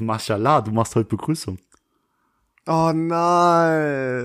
[0.00, 1.58] Mashallah, du machst heute Begrüßung.
[2.66, 4.22] Oh nein.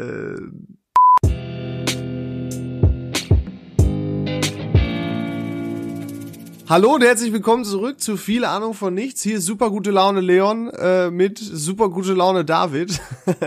[6.70, 9.24] Hallo und herzlich willkommen zurück zu viel Ahnung von nichts.
[9.24, 13.02] Hier ist super gute Laune Leon äh, mit super gute Laune David.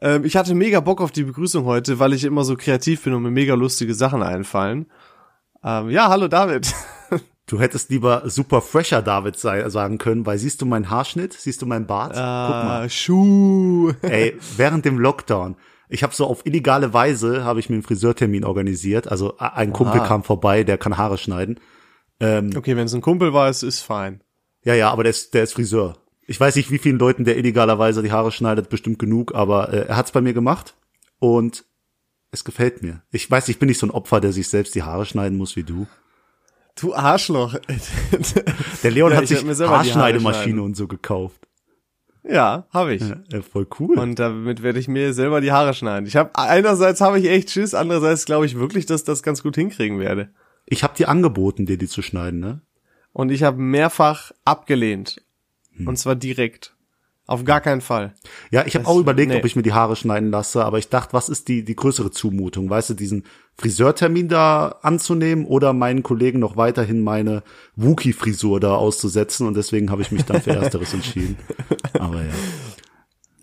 [0.00, 3.14] ähm, ich hatte mega Bock auf die Begrüßung heute, weil ich immer so kreativ bin
[3.14, 4.86] und mir mega lustige Sachen einfallen.
[5.64, 6.74] Ähm, ja, hallo David.
[7.46, 11.60] Du hättest lieber super fresher David sei, sagen können, weil siehst du meinen Haarschnitt, siehst
[11.60, 12.16] du meinen Bart?
[12.16, 12.90] Ah, Guck mal.
[12.90, 13.92] Schuh.
[14.02, 15.56] Ey, während dem Lockdown.
[15.88, 19.08] Ich habe so auf illegale Weise habe ich mir einen Friseurtermin organisiert.
[19.08, 20.08] Also ein Kumpel Aha.
[20.08, 21.60] kam vorbei, der kann Haare schneiden.
[22.20, 24.22] Ähm, okay, wenn es ein Kumpel war, ist ist fein.
[24.64, 25.98] Ja, ja, aber der ist der ist Friseur.
[26.26, 29.86] Ich weiß nicht, wie vielen Leuten der illegalerweise die Haare schneidet, bestimmt genug, aber äh,
[29.88, 30.74] er hat's bei mir gemacht
[31.18, 31.64] und
[32.30, 33.02] es gefällt mir.
[33.10, 35.56] Ich weiß, ich bin nicht so ein Opfer, der sich selbst die Haare schneiden muss
[35.56, 35.86] wie du.
[36.76, 37.56] Du Arschloch.
[38.82, 41.48] Der Leon ja, hat sich Haarschneidemaschine und so gekauft.
[42.24, 43.02] Ja, habe ich.
[43.02, 43.98] Ja, voll cool.
[43.98, 46.06] Und damit werde ich mir selber die Haare schneiden.
[46.06, 49.56] Ich habe einerseits habe ich echt Schiss, andererseits glaube ich wirklich, dass das ganz gut
[49.56, 50.30] hinkriegen werde.
[50.66, 52.60] Ich habe dir angeboten, dir die zu schneiden, ne?
[53.12, 55.20] Und ich habe mehrfach abgelehnt.
[55.76, 55.88] Hm.
[55.88, 56.71] Und zwar direkt.
[57.26, 58.14] Auf gar keinen Fall.
[58.50, 59.38] Ja, ich habe auch überlegt, nee.
[59.38, 62.10] ob ich mir die Haare schneiden lasse, aber ich dachte, was ist die, die größere
[62.10, 62.68] Zumutung?
[62.68, 63.24] Weißt du, diesen
[63.56, 67.44] Friseurtermin da anzunehmen oder meinen Kollegen noch weiterhin meine
[67.76, 71.36] Wookie-Frisur da auszusetzen und deswegen habe ich mich dann für Ersteres entschieden.
[71.94, 72.32] Aber ja.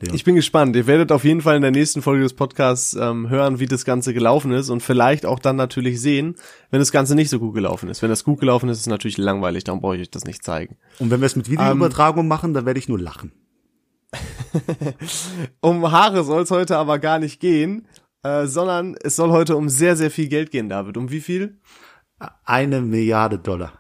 [0.02, 0.14] Ja.
[0.14, 0.75] Ich bin gespannt.
[0.77, 3.83] Ihr werdet auf jeden Fall in der nächsten Folge des Podcasts ähm, hören, wie das
[3.83, 6.36] Ganze gelaufen ist und vielleicht auch dann natürlich sehen,
[6.71, 8.02] wenn das Ganze nicht so gut gelaufen ist.
[8.02, 10.43] Wenn das gut gelaufen ist, ist es natürlich langweilig, darum brauche ich euch das nicht
[10.43, 10.77] zeigen.
[10.99, 13.33] Und wenn wir es mit Videoübertragung ähm, machen, dann werde ich nur lachen.
[15.61, 17.88] um Haare soll es heute aber gar nicht gehen,
[18.23, 20.97] äh, sondern es soll heute um sehr, sehr viel Geld gehen, David.
[20.97, 21.59] Um wie viel?
[22.43, 23.77] Eine Milliarde Dollar.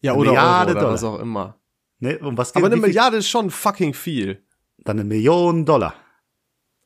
[0.00, 0.94] Ja, eine oder Milliarde Euro, oder Dollar.
[0.94, 1.60] was auch immer.
[2.00, 4.44] Nee, um was geht Aber eine Milliarde ist schon fucking viel.
[4.78, 5.94] Dann eine Million Dollar.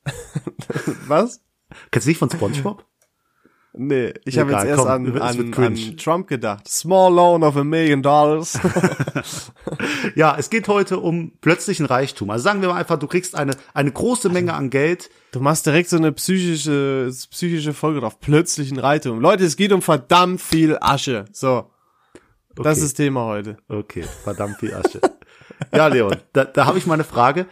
[1.07, 1.45] was?
[1.91, 2.87] Kennst du nicht von SpongeBob?
[3.75, 6.69] Nee, ich habe jetzt erst komm, an, an, an Trump gedacht.
[6.69, 8.59] Small loan of a million dollars.
[10.15, 12.29] ja, es geht heute um plötzlichen Reichtum.
[12.29, 15.09] Also sagen wir mal einfach, du kriegst eine, eine große Menge an Geld.
[15.33, 18.21] Du machst direkt so eine psychische, psychische Folge drauf.
[18.21, 19.21] Plötzlichen Reichtum.
[19.21, 21.25] Leute, es geht um verdammt viel Asche.
[21.33, 21.71] So.
[22.51, 22.63] Okay.
[22.65, 23.57] Das ist Thema heute.
[23.69, 25.01] Okay, verdammt viel Asche.
[25.75, 27.47] ja, Leon, da, da habe ich mal eine Frage.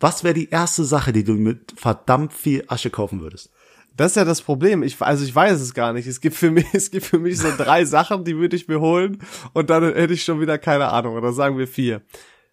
[0.00, 3.50] Was wäre die erste Sache, die du mit verdammt viel Asche kaufen würdest?
[3.98, 4.84] Das ist ja das Problem.
[4.84, 6.06] Ich, also ich weiß es gar nicht.
[6.06, 8.80] Es gibt für mich, es gibt für mich so drei Sachen, die würde ich mir
[8.80, 9.18] holen
[9.52, 11.16] und dann hätte ich schon wieder keine Ahnung.
[11.16, 12.02] Oder sagen wir vier.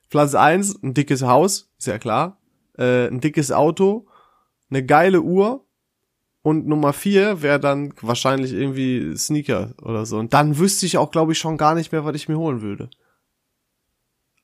[0.10, 2.42] Platz eins, ein dickes Haus, ist ja klar.
[2.78, 4.08] Äh, ein dickes Auto,
[4.72, 5.66] eine geile Uhr
[6.42, 10.18] und Nummer vier wäre dann wahrscheinlich irgendwie Sneaker oder so.
[10.18, 12.62] Und dann wüsste ich auch, glaube ich, schon gar nicht mehr, was ich mir holen
[12.62, 12.90] würde.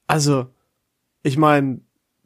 [0.05, 0.53] Also,
[1.23, 1.81] ich meine,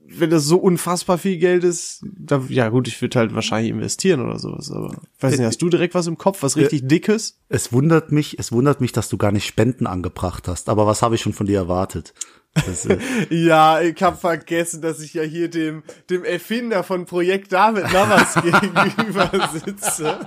[0.07, 4.21] wenn das so unfassbar viel Geld ist, da, ja gut, ich würde halt wahrscheinlich investieren
[4.21, 7.39] oder sowas, aber weiß nicht, hast du direkt was im Kopf, was richtig äh, dickes?
[7.49, 11.01] Es wundert mich, es wundert mich, dass du gar nicht Spenden angebracht hast, aber was
[11.01, 12.13] habe ich schon von dir erwartet?
[13.29, 18.35] Ja, ich habe vergessen, dass ich ja hier dem, dem Erfinder von Projekt David Navas
[18.41, 20.19] gegenüber sitze,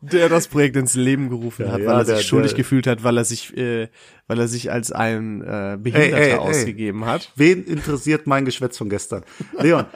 [0.00, 2.58] der das Projekt ins Leben gerufen ja, hat, ja, weil er der, sich schuldig der,
[2.58, 3.88] gefühlt hat, weil er sich, äh,
[4.26, 7.08] weil er sich als ein äh, Behinderter ey, ey, ausgegeben ey.
[7.08, 7.32] hat.
[7.36, 9.24] Wen interessiert mein Geschwätz von gestern?
[9.58, 9.86] Leon.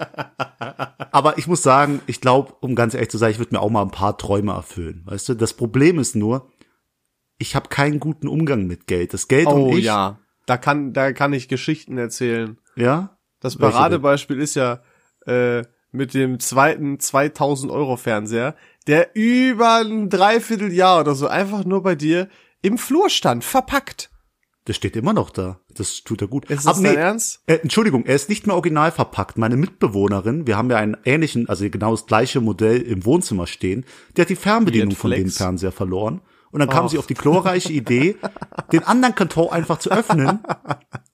[1.13, 3.71] aber ich muss sagen, ich glaube, um ganz ehrlich zu sein, ich würde mir auch
[3.71, 5.03] mal ein paar Träume erfüllen.
[5.07, 6.51] Weißt du, das Problem ist nur,
[7.39, 9.15] ich habe keinen guten Umgang mit Geld.
[9.15, 9.85] Das Geld oh, und ich.
[9.85, 10.19] Ja
[10.51, 12.59] da kann, da kann ich Geschichten erzählen.
[12.75, 13.17] Ja?
[13.39, 14.81] Das Paradebeispiel ist ja
[15.25, 15.63] äh,
[15.93, 18.57] mit dem zweiten 2000 Euro Fernseher,
[18.89, 22.29] der über ein Dreivierteljahr oder so einfach nur bei dir
[22.63, 24.11] im Flur stand, verpackt.
[24.65, 25.61] Das steht immer noch da.
[25.73, 26.51] Das tut er gut.
[26.51, 27.43] Ist das Aber nee, Ernst?
[27.47, 29.39] Äh, Entschuldigung, er ist nicht mehr original verpackt.
[29.39, 33.85] Meine Mitbewohnerin, wir haben ja einen ähnlichen, also genau das gleiche Modell im Wohnzimmer stehen,
[34.17, 36.23] der hat die Fernbedienung von dem Fernseher verloren.
[36.53, 38.17] Und dann kam sie auf die glorreiche Idee,
[38.73, 40.41] den anderen Karton einfach zu öffnen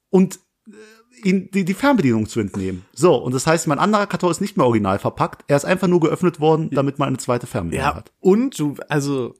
[0.09, 2.85] und äh, ihn die, die Fernbedienung zu entnehmen.
[2.93, 5.43] So, und das heißt, mein anderer Karton ist nicht mehr original verpackt.
[5.47, 8.11] Er ist einfach nur geöffnet worden, damit man eine zweite Fernbedienung ja, hat.
[8.19, 9.35] Und du, also,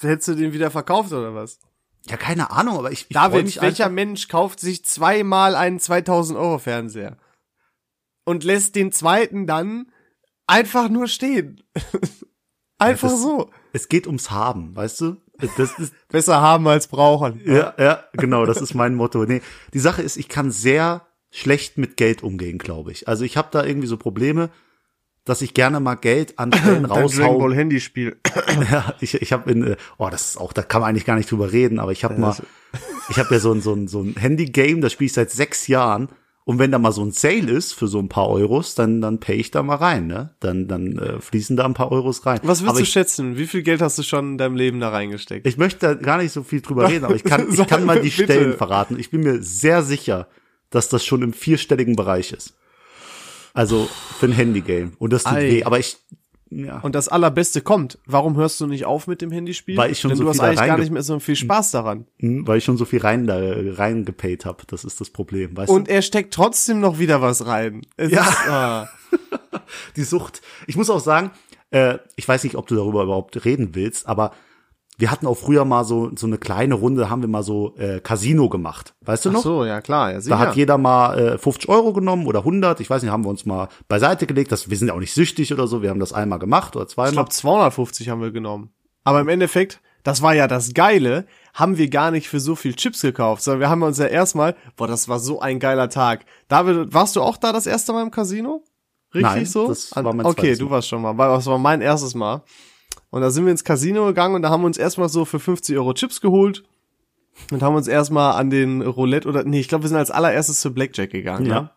[0.00, 1.60] hättest du den wieder verkauft oder was?
[2.08, 6.38] Ja, keine Ahnung, aber ich, ich David, mich welcher Mensch kauft sich zweimal einen 2000
[6.38, 7.16] Euro Fernseher
[8.24, 9.90] und lässt den zweiten dann
[10.46, 11.62] einfach nur stehen?
[12.78, 13.50] einfach ja, das, so.
[13.72, 15.16] Es geht ums Haben, weißt du?
[15.56, 17.40] Das ist besser haben als brauchen.
[17.44, 19.24] Ja, ja, genau, das ist mein Motto.
[19.24, 19.42] Nee,
[19.74, 23.08] die Sache ist, ich kann sehr schlecht mit Geld umgehen, glaube ich.
[23.08, 24.50] Also ich habe da irgendwie so Probleme.
[25.24, 27.22] dass ich gerne mal Geld an Stellen raushau.
[27.22, 28.16] Dragon Ball Handyspiel.
[28.70, 31.16] ja, ich, ich habe in, äh, oh, das ist auch, da kann man eigentlich gar
[31.16, 32.36] nicht drüber reden, aber ich habe mal,
[33.08, 35.68] ich habe ja so ein, so ein, so ein Handy-Game, das spiele ich seit sechs
[35.68, 36.08] Jahren.
[36.44, 39.20] Und wenn da mal so ein Sale ist für so ein paar Euros, dann, dann
[39.20, 40.34] pay ich da mal rein, ne?
[40.40, 42.40] Dann, dann äh, fließen da ein paar Euros rein.
[42.42, 43.36] Was würdest du ich, schätzen?
[43.36, 45.46] Wie viel Geld hast du schon in deinem Leben da reingesteckt?
[45.46, 48.00] ich möchte da gar nicht so viel drüber reden, aber ich kann, ich kann mal
[48.00, 48.24] die Bitte.
[48.24, 48.98] Stellen verraten.
[48.98, 50.26] Ich bin mir sehr sicher,
[50.70, 52.54] dass das schon im vierstelligen Bereich ist.
[53.54, 54.94] Also für ein Handy-Game.
[54.98, 55.50] Und das tut Ei.
[55.50, 55.64] weh.
[55.64, 55.98] Aber ich,
[56.54, 56.78] ja.
[56.80, 57.98] Und das Allerbeste kommt.
[58.06, 59.76] Warum hörst du nicht auf mit dem Handyspiel?
[59.76, 61.36] Weil ich schon Denn so du hast viel da eigentlich gar nicht mehr so viel
[61.36, 62.06] Spaß daran.
[62.18, 64.64] Hm, weil ich schon so viel rein da reingepayt habe.
[64.66, 67.82] Das ist das Problem, weißt Und er steckt trotzdem noch wieder was rein.
[67.96, 68.22] Es Ja.
[68.22, 68.88] Ist, ah.
[69.10, 69.18] du?
[69.96, 70.42] Die Sucht.
[70.66, 71.30] Ich muss auch sagen,
[71.70, 74.32] äh, ich weiß nicht, ob du darüber überhaupt reden willst, aber
[75.02, 77.98] wir hatten auch früher mal so so eine kleine Runde, haben wir mal so äh,
[77.98, 78.94] Casino gemacht.
[79.00, 79.42] Weißt du Ach noch?
[79.42, 80.12] so, ja klar.
[80.12, 80.36] Ja, sicher.
[80.36, 82.78] Da hat jeder mal äh, 50 Euro genommen oder 100.
[82.78, 84.52] Ich weiß nicht, haben wir uns mal beiseite gelegt.
[84.52, 85.82] Das, wir sind ja auch nicht süchtig oder so.
[85.82, 87.14] Wir haben das einmal gemacht oder ich zweimal.
[87.14, 88.70] glaube 250 haben wir genommen.
[89.02, 92.74] Aber im Endeffekt, das war ja das Geile, haben wir gar nicht für so viel
[92.76, 96.24] Chips gekauft, sondern wir haben uns ja erstmal, boah, das war so ein geiler Tag.
[96.46, 98.62] David, warst du auch da das erste Mal im Casino?
[99.12, 99.66] Richtig Nein, so?
[99.66, 102.44] das war mein Okay, du warst schon mal, weil das war mein erstes Mal.
[103.12, 105.38] Und da sind wir ins Casino gegangen und da haben wir uns erstmal so für
[105.38, 106.64] 50 Euro Chips geholt
[107.50, 110.60] und haben uns erstmal an den Roulette oder, nee, ich glaube, wir sind als allererstes
[110.60, 111.54] zu Blackjack gegangen, ja.
[111.54, 111.70] ja.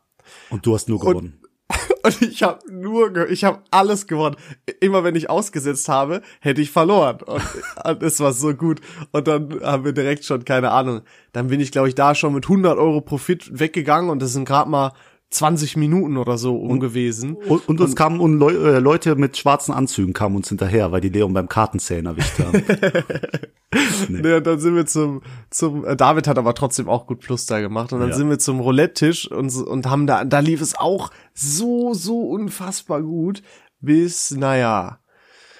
[0.50, 1.42] Und du hast nur gewonnen.
[2.04, 4.36] Und ich habe nur, ich habe alles gewonnen.
[4.80, 7.18] Immer wenn ich ausgesetzt habe, hätte ich verloren.
[7.26, 7.42] Und,
[7.84, 8.80] und es war so gut.
[9.12, 11.02] Und dann haben wir direkt schon, keine Ahnung,
[11.34, 14.46] dann bin ich, glaube ich, da schon mit 100 Euro Profit weggegangen und das sind
[14.46, 14.94] gerade mal
[15.36, 17.36] 20 Minuten oder so um gewesen.
[17.36, 21.02] Und, und uns kamen un Leu äh, Leute mit schwarzen Anzügen kamen uns hinterher, weil
[21.02, 22.64] die Leon beim Kartenzählen erwischt haben.
[24.08, 27.46] Nee, und dann sind wir zum, zum, äh, David hat aber trotzdem auch gut Plus
[27.46, 27.92] da gemacht.
[27.92, 28.16] Und dann Ja.
[28.16, 33.02] sind wir zum Roulette-Tisch und, und haben da, da lief es auch so, so unfassbar
[33.02, 33.44] gut,
[33.82, 35.00] bis, naja,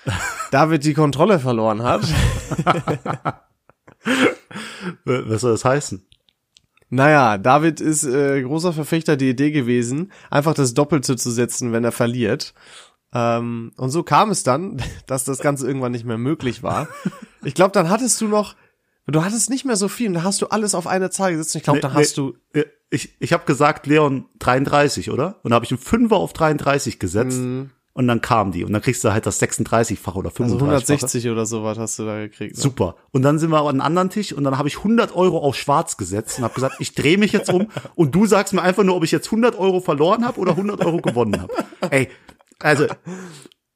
[0.52, 2.04] David die Kontrolle verloren hat.
[5.04, 6.06] Was soll das heißen?
[6.96, 11.84] Naja, David ist äh, großer Verfechter der Idee gewesen, einfach das Doppelte zu setzen, wenn
[11.84, 12.54] er verliert.
[13.14, 16.88] Ähm, und so kam es dann, dass das Ganze irgendwann nicht mehr möglich war.
[17.44, 18.56] Ich glaube, dann hattest du noch,
[19.06, 21.56] du hattest nicht mehr so viel und da hast du alles auf eine Zahl gesetzt.
[21.56, 21.94] Ich glaube, Nee, nee.
[21.94, 25.40] hast du, Äh, Ich, ich habe gesagt, Leon 33, oder?
[25.44, 27.38] Und da habe ich einen Fünfer auf 33 gesetzt.
[27.98, 28.66] Und dann kam die.
[28.66, 32.04] Und dann kriegst du halt das 36-fache oder 35 also 160 oder sowas hast du
[32.04, 32.58] da gekriegt.
[32.58, 32.62] Ne?
[32.62, 32.98] Super.
[33.12, 35.56] Und dann sind wir an einen anderen Tisch und dann habe ich 100 Euro auf
[35.56, 38.84] schwarz gesetzt und habe gesagt, ich drehe mich jetzt um und du sagst mir einfach
[38.84, 41.54] nur, ob ich jetzt 100 Euro verloren habe oder 100 Euro gewonnen habe.
[41.90, 42.10] Ey,
[42.60, 42.86] also,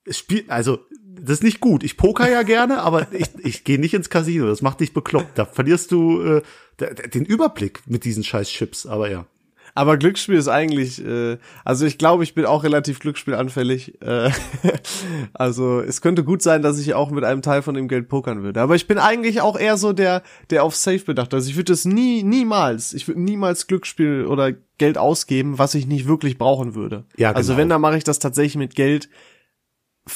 [0.04, 1.84] es spielt, also, das ist nicht gut.
[1.84, 4.48] Ich poker ja gerne, aber ich, ich gehe nicht ins Casino.
[4.48, 5.38] Das macht dich bekloppt.
[5.38, 6.42] Da verlierst du äh,
[7.10, 8.86] den Überblick mit diesen scheiß Chips.
[8.86, 9.26] Aber ja.
[9.80, 14.02] Aber Glücksspiel ist eigentlich, äh, also ich glaube, ich bin auch relativ glücksspielanfällig.
[14.02, 14.30] Äh,
[15.34, 18.44] also es könnte gut sein, dass ich auch mit einem Teil von dem Geld pokern
[18.44, 18.60] würde.
[18.60, 21.34] Aber ich bin eigentlich auch eher so der, der auf Safe bedacht.
[21.34, 25.88] Also ich würde das nie, niemals, ich würde niemals Glücksspiel oder Geld ausgeben, was ich
[25.88, 27.06] nicht wirklich brauchen würde.
[27.16, 27.62] Ja, Also genau.
[27.62, 29.08] wenn, dann mache ich das tatsächlich mit Geld,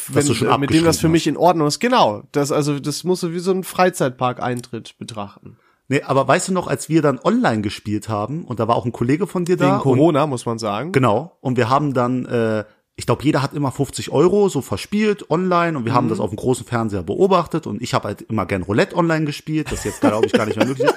[0.09, 1.79] wenn, äh, mit dem das für mich in Ordnung ist.
[1.79, 2.23] Genau.
[2.33, 5.57] Das, also das musst du wie so ein Freizeitpark-Eintritt betrachten.
[5.93, 8.85] Nee, aber weißt du noch, als wir dann online gespielt haben und da war auch
[8.85, 9.65] ein Kollege von dir da.
[9.65, 10.91] Wegen und- Corona, muss man sagen.
[10.91, 11.37] Genau.
[11.39, 12.63] Und wir haben dann, äh,
[12.95, 15.95] ich glaube, jeder hat immer 50 Euro so verspielt online und wir Mhm.
[15.95, 19.25] haben das auf dem großen Fernseher beobachtet und ich habe halt immer gern Roulette online
[19.25, 20.95] gespielt, das jetzt glaube ich gar nicht mehr möglich ist.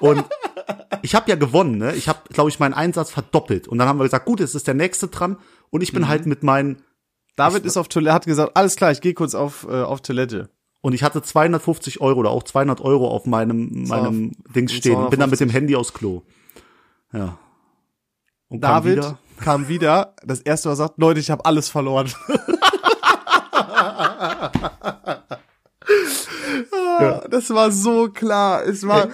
[0.00, 0.24] Und
[1.02, 1.94] ich habe ja gewonnen, ne?
[1.94, 3.66] Ich habe, glaube ich, meinen Einsatz verdoppelt.
[3.68, 5.38] Und dann haben wir gesagt, gut, jetzt ist der nächste dran
[5.70, 6.08] und ich bin Mhm.
[6.08, 6.82] halt mit meinen
[7.36, 10.48] David ist auf Toilette, hat gesagt, alles klar, ich gehe kurz auf, äh, auf Toilette.
[10.86, 15.10] Und ich hatte 250 Euro oder auch 200 Euro auf meinem meinem Dings stehen und
[15.10, 16.22] bin dann mit dem Handy aufs Klo.
[17.12, 17.38] Ja.
[18.46, 19.18] Und kam David wieder.
[19.40, 22.08] kam wieder, das erste Mal sagt, Leute, ich habe alles verloren.
[26.98, 28.64] Ah, Das war so klar.
[28.64, 29.08] Es war,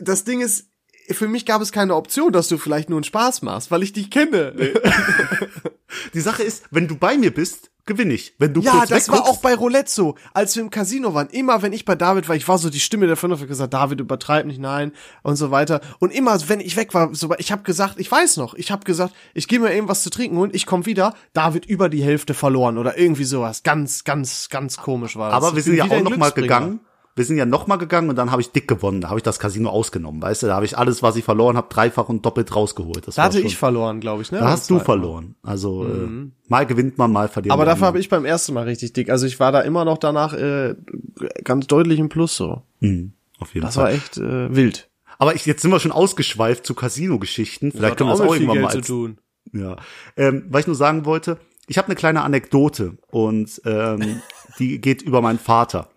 [0.00, 0.68] das Ding ist,
[1.10, 3.92] für mich gab es keine Option, dass du vielleicht nur einen Spaß machst, weil ich
[3.92, 4.52] dich kenne.
[6.14, 8.34] Die Sache ist, wenn du bei mir bist, gewinne ich.
[8.38, 10.16] Wenn du Ja, das war auch bei Roulette so.
[10.34, 12.80] Als wir im Casino waren, immer wenn ich bei David war, ich war so die
[12.80, 15.80] Stimme der Vernunft, gesagt, David übertreib nicht, nein und so weiter.
[15.98, 18.84] Und immer, wenn ich weg war, so, ich habe gesagt, ich weiß noch, ich habe
[18.84, 22.02] gesagt, ich gehe mir eben was zu trinken und ich komme wieder, David über die
[22.02, 23.62] Hälfte verloren oder irgendwie sowas.
[23.62, 25.36] Ganz, ganz, ganz komisch war das.
[25.36, 26.80] Aber wir sind ja auch noch mal gegangen.
[27.16, 29.00] Wir sind ja noch mal gegangen und dann habe ich dick gewonnen.
[29.00, 30.46] Da habe ich das Casino ausgenommen, weißt du?
[30.48, 33.08] Da habe ich alles, was ich verloren habe, dreifach und doppelt rausgeholt.
[33.08, 34.38] Das Da hatte schon, ich verloren, glaube ich, ne?
[34.38, 35.34] Da hast du verloren.
[35.42, 37.68] Also äh, mal gewinnt man, mal verliert Aber man.
[37.68, 39.08] dafür habe ich beim ersten Mal richtig dick.
[39.08, 40.74] Also ich war da immer noch danach äh,
[41.42, 42.62] ganz deutlich im Plus so.
[42.80, 43.84] Mhm, auf jeden Das Fall.
[43.84, 44.90] war echt äh, wild.
[45.18, 47.72] Aber ich, jetzt sind wir schon ausgeschweift zu Casino-Geschichten.
[47.72, 49.16] Vielleicht können wir das auch irgendwann mal als, tun.
[49.54, 49.76] Ja.
[50.18, 54.20] Ähm, was ich nur sagen wollte, ich habe eine kleine Anekdote und ähm,
[54.58, 55.88] die geht über meinen Vater.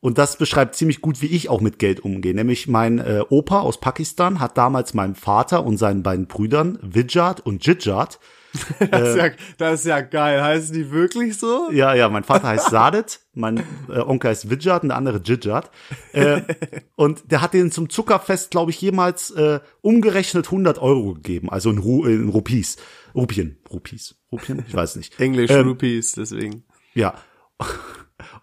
[0.00, 2.34] Und das beschreibt ziemlich gut, wie ich auch mit Geld umgehe.
[2.34, 7.40] Nämlich mein äh, Opa aus Pakistan hat damals meinem Vater und seinen beiden Brüdern Vijat
[7.40, 8.18] und Jijat
[8.90, 10.42] das, ist ja, das ist ja geil.
[10.42, 11.70] Heißen die wirklich so?
[11.70, 15.70] Ja, ja, mein Vater heißt Sadet, mein äh, Onkel heißt Vijat und der andere Jijat.
[16.12, 16.42] Äh,
[16.96, 21.70] und der hat denen zum Zuckerfest, glaube ich, jemals äh, umgerechnet 100 Euro gegeben, also
[21.70, 22.76] in, Ru in Rupies.
[23.14, 25.18] Rupien, Rupies, Rupien, ich weiß nicht.
[25.18, 26.64] Englisch ähm, Rupies, deswegen.
[26.94, 27.14] Ja.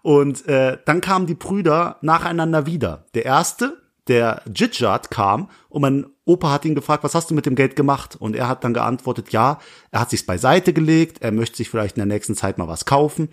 [0.02, 3.06] Und äh, dann kamen die Brüder nacheinander wieder.
[3.14, 7.46] Der erste, der Jijat kam und mein Opa hat ihn gefragt, was hast du mit
[7.46, 8.16] dem Geld gemacht?
[8.16, 9.58] Und er hat dann geantwortet, ja,
[9.90, 12.84] er hat sich's beiseite gelegt, er möchte sich vielleicht in der nächsten Zeit mal was
[12.84, 13.28] kaufen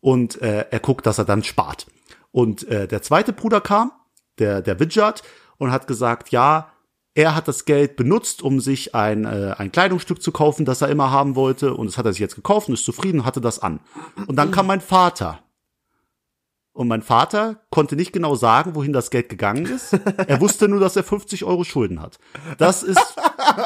[0.00, 1.86] und äh, er guckt, dass er dann spart.
[2.30, 3.92] Und äh, der zweite Bruder kam,
[4.38, 5.22] der der Widjat,
[5.58, 6.72] und hat gesagt, ja,
[7.14, 10.88] er hat das Geld benutzt, um sich ein, äh, ein Kleidungsstück zu kaufen, das er
[10.88, 13.40] immer haben wollte, und das hat er sich jetzt gekauft und ist zufrieden und hatte
[13.40, 13.80] das an.
[14.26, 15.40] Und dann kam mein Vater
[16.74, 19.92] und mein Vater konnte nicht genau sagen, wohin das Geld gegangen ist.
[20.26, 22.18] Er wusste nur, dass er 50 Euro Schulden hat.
[22.56, 23.16] Das ist,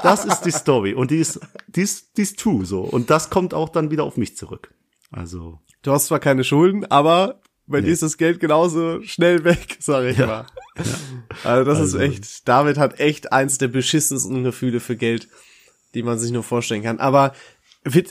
[0.02, 0.92] das ist die Story.
[0.92, 2.80] Und die ist, die ist, die ist true, so.
[2.80, 4.74] Und das kommt auch dann wieder auf mich zurück.
[5.12, 5.60] Also.
[5.82, 7.86] Du hast zwar keine Schulden, aber bei nee.
[7.86, 10.26] dir ist das Geld genauso schnell weg, sag ich ja.
[10.26, 10.46] mal.
[10.76, 10.84] Ja.
[11.44, 11.98] Also das also.
[11.98, 15.28] ist echt, David hat echt eins der beschissensten Gefühle für Geld,
[15.94, 16.98] die man sich nur vorstellen kann.
[16.98, 17.32] Aber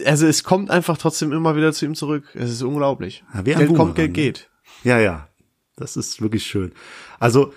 [0.06, 2.24] also es kommt einfach trotzdem immer wieder zu ihm zurück.
[2.34, 3.24] Es ist unglaublich.
[3.34, 4.14] Ja, Geld kommt, Geld ne?
[4.14, 4.50] geht.
[4.86, 5.28] Ja, ja.
[5.76, 6.72] Das ist wirklich schön.
[7.20, 7.54] Also,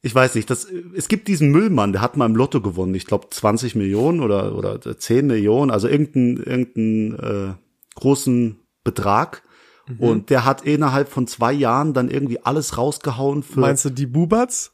[0.00, 3.06] ich weiß nicht, das, es gibt diesen Müllmann, der hat mal im Lotto gewonnen, ich
[3.06, 7.54] glaube 20 Millionen oder, oder 10 Millionen, also irgendeinen irgendeinen äh,
[7.96, 9.42] großen Betrag.
[9.88, 10.00] Mhm.
[10.00, 13.60] Und der hat innerhalb von zwei Jahren dann irgendwie alles rausgehauen für.
[13.60, 14.72] Meinst du die Bubats?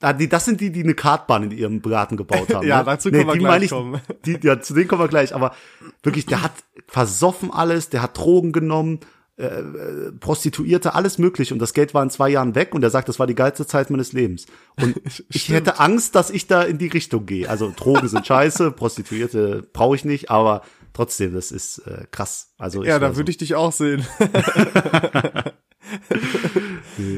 [0.00, 2.66] Ah, die, das sind die, die eine Kartbahn in ihrem Garten gebaut haben.
[2.66, 2.84] ja, ne?
[2.84, 4.00] dazu nee, können wir gleich ich, kommen.
[4.24, 5.34] Die, ja, zu denen kommen wir gleich.
[5.34, 5.54] Aber
[6.02, 6.52] wirklich, der hat
[6.86, 9.00] versoffen alles, der hat Drogen genommen
[9.38, 13.08] äh, Prostituierte, alles möglich und das Geld war in zwei Jahren weg und er sagt,
[13.08, 14.46] das war die geilste Zeit meines Lebens.
[14.80, 17.48] Und ich hätte Angst, dass ich da in die Richtung gehe.
[17.48, 22.52] Also Drogen sind scheiße, Prostituierte brauche ich nicht, aber trotzdem, das ist äh, krass.
[22.58, 24.04] Also ja, da würde ich dich auch sehen.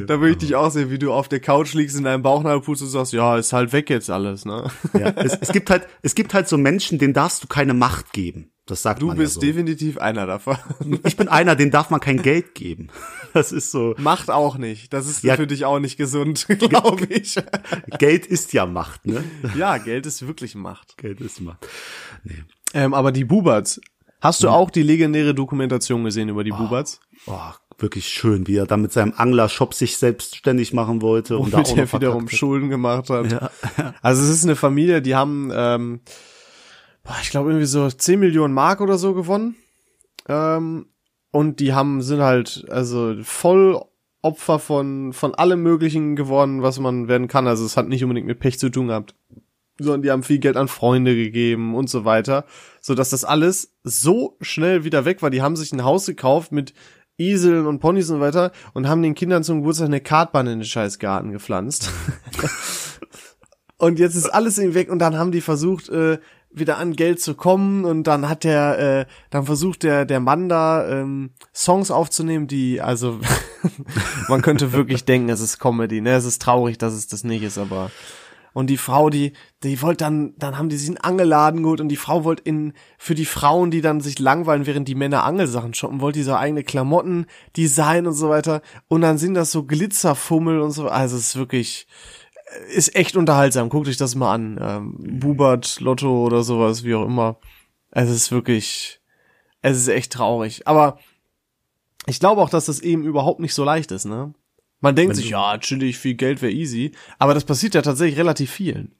[0.06, 2.82] da würde ich dich auch sehen, wie du auf der Couch liegst in deinem Bauchnabelpust
[2.82, 4.70] und sagst, ja, ist halt weg jetzt alles, ne?
[4.92, 8.12] Ja, es, es gibt halt, es gibt halt so Menschen, denen darfst du keine Macht
[8.12, 8.50] geben.
[8.70, 9.46] Das sagt du man bist ja so.
[9.46, 10.56] definitiv einer davon.
[11.04, 12.88] Ich bin einer, den darf man kein Geld geben.
[13.32, 13.94] Das ist so.
[13.98, 14.92] Macht auch nicht.
[14.92, 17.36] Das ist ja, für dich auch nicht gesund, glaube ich.
[17.98, 19.24] Geld ist ja Macht, ne?
[19.56, 20.96] Ja, Geld ist wirklich Macht.
[20.98, 21.66] Geld ist Macht.
[22.22, 22.44] Nee.
[22.74, 23.80] Ähm, aber die Buberts.
[24.20, 24.54] Hast du hm.
[24.54, 27.00] auch die legendäre Dokumentation gesehen über die oh, Buberts?
[27.26, 27.38] Oh,
[27.82, 31.58] wirklich schön, wie er dann mit seinem Anglershop sich selbstständig machen wollte und, und da
[31.60, 33.32] auch noch wiederum Schulden gemacht hat.
[33.32, 33.50] Ja.
[34.02, 36.00] Also es ist eine Familie, die haben ähm,
[37.02, 39.56] boah, ich glaube irgendwie so 10 Millionen Mark oder so gewonnen.
[40.28, 40.86] Ähm,
[41.32, 43.80] und die haben, sind halt, also voll
[44.22, 47.46] Opfer von, von allem Möglichen geworden, was man werden kann.
[47.46, 49.14] Also es hat nicht unbedingt mit Pech zu tun gehabt.
[49.78, 52.44] Sondern die haben viel Geld an Freunde gegeben und so weiter.
[52.82, 55.30] So dass das alles so schnell wieder weg war.
[55.30, 56.74] Die haben sich ein Haus gekauft mit
[57.20, 60.64] Eseln und Ponys und weiter und haben den Kindern zum Geburtstag eine Kartbahn in den
[60.64, 61.90] scheiß Garten gepflanzt.
[63.78, 66.18] und jetzt ist alles weg und dann haben die versucht, äh,
[66.52, 70.48] wieder an Geld zu kommen und dann hat der, äh, dann versucht der der Mann
[70.48, 73.20] da ähm, Songs aufzunehmen, die also
[74.28, 76.14] man könnte wirklich denken, es ist Comedy, ne?
[76.14, 77.90] Es ist traurig, dass es das nicht ist, aber
[78.52, 81.88] und die Frau, die die wollte dann dann haben die sich einen Angeladen geholt und
[81.88, 85.74] die Frau wollte in für die Frauen, die dann sich langweilen, während die Männer Angelsachen
[85.74, 87.26] shoppen, wollte die so eigene Klamotten
[87.56, 91.36] Design und so weiter und dann sind das so Glitzerfummel und so, also es ist
[91.36, 91.86] wirklich
[92.68, 93.68] ist echt unterhaltsam.
[93.68, 94.58] Guckt euch das mal an.
[94.60, 97.38] Ähm, Bubert, Lotto oder sowas, wie auch immer.
[97.90, 99.00] Es ist wirklich,
[99.62, 100.66] es ist echt traurig.
[100.66, 100.98] Aber
[102.06, 104.34] ich glaube auch, dass das eben überhaupt nicht so leicht ist, ne?
[104.80, 106.92] Man denkt Wenn sich, ja, chillig, viel Geld wäre easy.
[107.18, 108.92] Aber das passiert ja tatsächlich relativ vielen.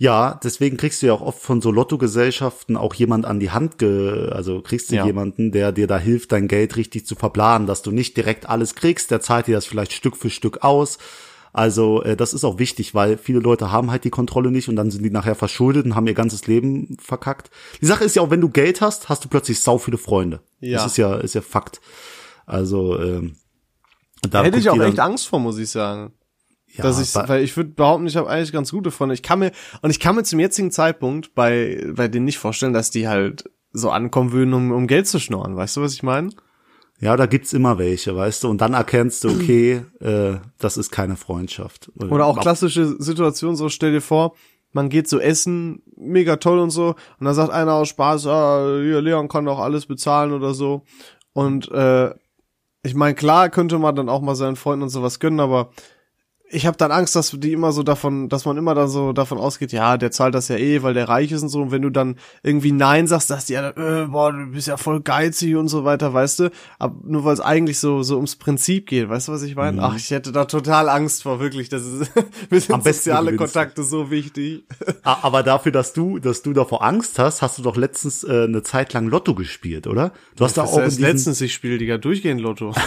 [0.00, 3.78] Ja, deswegen kriegst du ja auch oft von so Lottogesellschaften auch jemand an die Hand,
[3.78, 5.04] ge also kriegst du ja.
[5.04, 8.76] jemanden, der dir da hilft, dein Geld richtig zu verplanen, dass du nicht direkt alles
[8.76, 10.98] kriegst, der zahlt dir das vielleicht Stück für Stück aus
[11.52, 14.76] also äh, das ist auch wichtig, weil viele Leute haben halt die Kontrolle nicht und
[14.76, 17.50] dann sind die nachher verschuldet und haben ihr ganzes Leben verkackt.
[17.80, 20.40] Die Sache ist ja auch, wenn du Geld hast, hast du plötzlich sau viele Freunde.
[20.60, 20.78] Ja.
[20.78, 21.80] Das ist ja ist ja Fakt.
[22.46, 23.36] Also ähm,
[24.22, 26.12] da hätte ich auch echt Angst vor, muss ich sagen.
[26.74, 29.14] Ja, dass ich, weil ich würde behaupten, ich habe eigentlich ganz gute Freunde.
[29.14, 32.72] Ich kann mir und ich kann mir zum jetzigen Zeitpunkt bei bei denen nicht vorstellen,
[32.72, 35.56] dass die halt so ankommen würden, um, um Geld zu schnorren.
[35.56, 36.30] Weißt du, was ich meine?
[37.00, 40.90] Ja, da gibt's immer welche, weißt du, und dann erkennst du, okay, äh, das ist
[40.90, 41.92] keine Freundschaft.
[41.96, 44.34] Oder auch klassische Situation, so stell dir vor,
[44.72, 46.96] man geht so essen mega toll und so.
[47.18, 50.82] Und dann sagt einer aus Spaß, ah, hier, Leon kann doch alles bezahlen oder so.
[51.32, 52.10] Und äh,
[52.82, 55.70] ich meine, klar könnte man dann auch mal seinen Freunden und sowas gönnen, aber
[56.50, 59.38] ich habe dann Angst, dass die immer so davon, dass man immer dann so davon
[59.38, 61.60] ausgeht, ja, der zahlt das ja eh, weil der reich ist und so.
[61.60, 64.76] Und wenn du dann irgendwie Nein sagst, dass die ja, äh, boah, du bist ja
[64.76, 66.50] voll geizig und so weiter, weißt du.
[66.78, 69.78] Aber nur weil es eigentlich so so ums Prinzip geht, weißt du, was ich meine?
[69.78, 69.84] Mhm.
[69.84, 71.68] Ach, ich hätte da total Angst vor, wirklich.
[71.68, 72.10] Das ist
[72.50, 74.64] mir sind soziale Kontakte so wichtig.
[75.02, 78.62] Aber dafür, dass du, dass du davor Angst hast, hast du doch letztens äh, eine
[78.62, 80.12] Zeit lang Lotto gespielt, oder?
[80.36, 81.02] Du hast da auch diesen...
[81.02, 82.74] letztens ich spiele, Digga, durchgehend Lotto.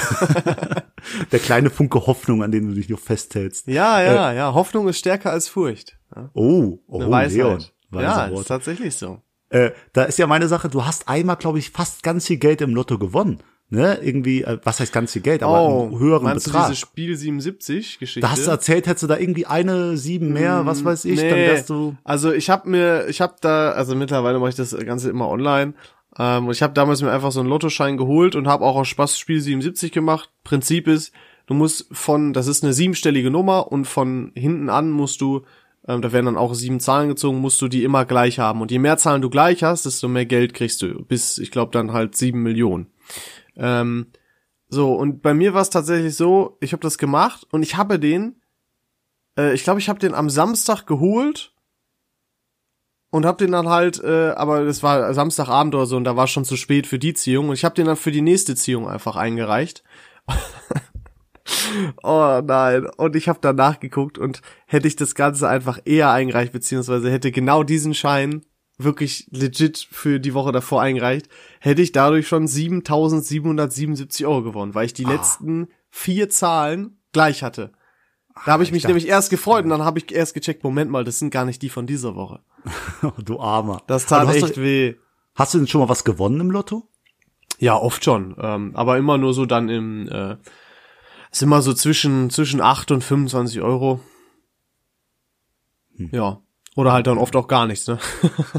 [1.31, 3.50] der kleine Funke Hoffnung, an den du dich noch festhältst.
[3.65, 4.53] Ja, ja, äh, ja.
[4.53, 5.97] Hoffnung ist stärker als Furcht.
[6.15, 6.29] Ja?
[6.33, 7.37] Oh, oh, Eine Weisheit.
[7.37, 7.65] Leon.
[7.93, 8.41] Ja, Wort.
[8.41, 9.21] ist tatsächlich so.
[9.49, 12.61] Äh, da ist ja meine Sache, du hast einmal, glaube ich, fast ganz viel Geld
[12.61, 13.41] im Lotto gewonnen.
[13.73, 16.65] Ne, irgendwie, äh, was heißt ganz viel Geld, aber oh, einen höheren meinst Betrag.
[16.65, 18.19] Du diese Spiel 77 Geschichte?
[18.19, 21.21] Da hast du erzählt, hättest du da irgendwie eine sieben mehr, mm, was weiß ich,
[21.21, 21.29] nee.
[21.29, 21.95] dann wärst du.
[22.03, 25.73] Also ich habe mir, ich habe da, also mittlerweile mache ich das Ganze immer online.
[26.19, 28.89] Ähm, und ich habe damals mir einfach so einen Lottoschein geholt und habe auch aus
[28.89, 30.29] Spaß Spiel 77 gemacht.
[30.43, 31.13] Prinzip ist,
[31.45, 35.41] du musst von, das ist eine siebenstellige Nummer und von hinten an musst du,
[35.87, 38.61] ähm, da werden dann auch sieben Zahlen gezogen, musst du die immer gleich haben.
[38.61, 41.03] Und je mehr Zahlen du gleich hast, desto mehr Geld kriegst du.
[41.05, 42.87] Bis, ich glaube, dann halt sieben Millionen.
[43.55, 44.07] Ähm,
[44.69, 47.99] so, und bei mir war es tatsächlich so, ich habe das gemacht und ich habe
[47.99, 48.41] den,
[49.37, 51.53] äh, ich glaube, ich habe den am Samstag geholt
[53.09, 56.27] und hab den dann halt, äh, aber das war Samstagabend oder so und da war
[56.27, 58.87] schon zu spät für die Ziehung und ich hab den dann für die nächste Ziehung
[58.87, 59.83] einfach eingereicht.
[62.03, 62.87] oh nein.
[62.97, 67.31] Und ich habe danach geguckt und hätte ich das Ganze einfach eher eingereicht, beziehungsweise hätte
[67.31, 68.45] genau diesen Schein
[68.77, 71.29] wirklich legit für die Woche davor eingereicht,
[71.59, 75.11] hätte ich dadurch schon 7777 Euro gewonnen, weil ich die ah.
[75.11, 77.71] letzten vier Zahlen gleich hatte.
[78.45, 80.89] Da habe ich mich ich nämlich erst gefreut und dann habe ich erst gecheckt, Moment
[80.89, 82.39] mal, das sind gar nicht die von dieser Woche.
[83.23, 83.83] du Armer.
[83.87, 84.95] Das tat echt du, weh.
[85.35, 86.87] Hast du denn schon mal was gewonnen im Lotto?
[87.59, 88.35] Ja, oft schon.
[88.39, 90.37] Ähm, aber immer nur so dann im äh,
[91.31, 94.01] ist immer so zwischen, zwischen 8 und 25 Euro.
[95.95, 96.09] Hm.
[96.11, 96.41] Ja.
[96.75, 97.99] Oder halt dann oft auch gar nichts, ne?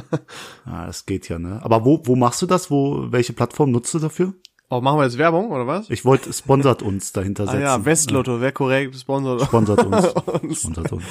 [0.66, 1.60] ah, das geht ja, ne?
[1.62, 2.70] Aber wo, wo machst du das?
[2.70, 4.34] Wo, welche Plattform nutzt du dafür?
[4.68, 5.90] Oh, machen wir jetzt Werbung, oder was?
[5.90, 7.58] Ich wollte, sponsert uns dahinter setzen.
[7.58, 9.84] Ah ja, Westlotto, wäre korrekt, sponsert, sponsert
[10.42, 10.60] uns.
[10.60, 11.04] sponsert uns.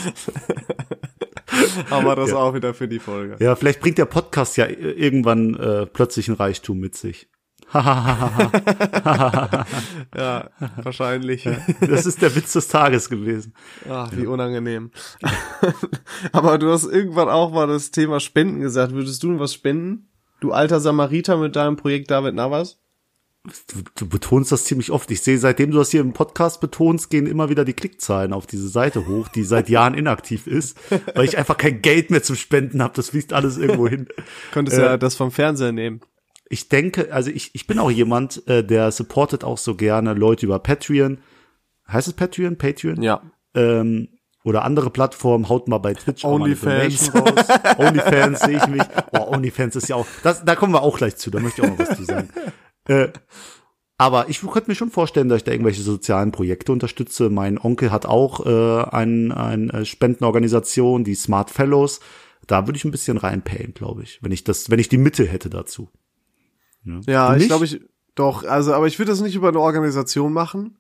[1.89, 2.37] Haben wir das ja.
[2.37, 3.37] auch wieder für die Folge.
[3.43, 7.29] Ja, vielleicht bringt der Podcast ja irgendwann äh, plötzlich ein Reichtum mit sich.
[10.15, 10.49] ja,
[10.83, 11.47] wahrscheinlich.
[11.79, 13.53] Das ist der Witz des Tages gewesen.
[13.89, 14.91] Ach, wie unangenehm.
[16.33, 18.91] Aber du hast irgendwann auch mal das Thema Spenden gesagt.
[18.91, 20.09] Würdest du was spenden?
[20.41, 22.77] Du alter Samariter mit deinem Projekt David Navas?
[23.43, 25.09] Du, du betonst das ziemlich oft.
[25.09, 28.45] Ich sehe, seitdem du das hier im Podcast betonst, gehen immer wieder die Klickzahlen auf
[28.47, 30.77] diese Seite hoch, die seit Jahren inaktiv ist,
[31.15, 32.93] weil ich einfach kein Geld mehr zum Spenden habe.
[32.95, 34.09] Das fließt alles irgendwo hin.
[34.51, 36.01] Könntest äh, ja das vom Fernseher nehmen
[36.51, 40.45] ich denke, also ich, ich bin auch jemand, äh, der supportet auch so gerne Leute
[40.45, 41.19] über Patreon.
[41.87, 42.57] Heißt es Patreon?
[42.57, 43.01] Patreon?
[43.01, 43.21] Ja.
[43.55, 44.09] Ähm,
[44.43, 47.47] oder andere Plattformen, haut mal bei Twitch OnlyFans raus.
[47.77, 48.83] OnlyFans sehe ich mich.
[49.11, 51.67] Boah, OnlyFans ist ja auch, das, da kommen wir auch gleich zu, da möchte ich
[51.67, 52.29] auch noch was zu sagen.
[52.87, 53.09] Äh,
[53.99, 57.29] aber ich könnte mir schon vorstellen, dass ich da irgendwelche sozialen Projekte unterstütze.
[57.29, 61.99] Mein Onkel hat auch äh, ein, eine äh, Spendenorganisation, die Smart Fellows.
[62.47, 65.25] Da würde ich ein bisschen reinpayen, glaube ich, wenn ich das, wenn ich die Mitte
[65.27, 65.89] hätte dazu.
[66.83, 67.81] Ja, ja ich glaube ich
[68.15, 70.77] doch, also aber ich würde das nicht über eine Organisation machen.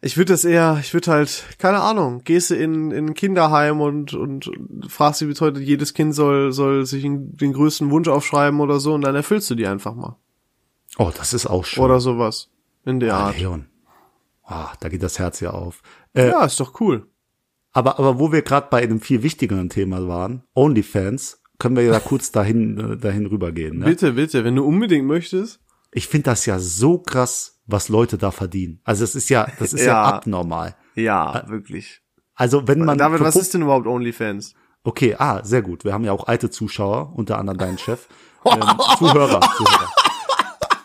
[0.00, 3.80] Ich würde das eher, ich würde halt, keine Ahnung, gehst du in, in ein Kinderheim
[3.80, 4.48] und, und
[4.86, 8.94] fragst dich, wie heute jedes Kind soll, soll sich den größten Wunsch aufschreiben oder so
[8.94, 10.16] und dann erfüllst du die einfach mal.
[10.98, 11.82] Oh, das ist auch schön.
[11.82, 12.48] Oder sowas.
[12.84, 13.38] In der oh, Art.
[13.38, 13.66] Leon.
[14.48, 15.82] Oh, da geht das Herz ja auf.
[16.14, 17.06] Äh, ja, ist doch cool.
[17.72, 21.92] Aber, aber wo wir gerade bei einem viel wichtigeren Thema waren, OnlyFans, können wir ja
[21.92, 23.78] da kurz dahin, äh, dahin rübergehen.
[23.78, 23.84] Ne?
[23.84, 25.60] Bitte, bitte, wenn du unbedingt möchtest.
[25.90, 28.80] Ich finde das ja so krass, was Leute da verdienen.
[28.84, 30.76] Also es ist ja, das ist ja, ja abnormal.
[30.94, 32.02] Ja, äh, wirklich.
[32.34, 32.98] Also wenn man.
[32.98, 34.54] David, was ist denn überhaupt OnlyFans?
[34.84, 35.84] Okay, ah, sehr gut.
[35.84, 38.06] Wir haben ja auch alte Zuschauer, unter anderem deinen Chef.
[38.44, 38.60] ähm,
[38.98, 39.92] Zuhörer, Zuhörer.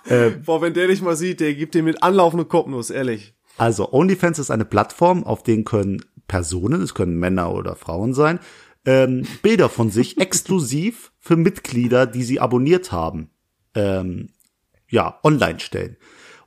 [0.09, 3.35] Ähm, Boah, wenn der dich mal sieht, der gibt dir mit anlaufende Kopfnuss, ehrlich.
[3.57, 8.39] Also OnlyFans ist eine Plattform, auf denen können Personen, es können Männer oder Frauen sein,
[8.85, 13.29] ähm, Bilder von sich exklusiv für Mitglieder, die sie abonniert haben,
[13.75, 14.29] ähm,
[14.89, 15.97] ja, online stellen.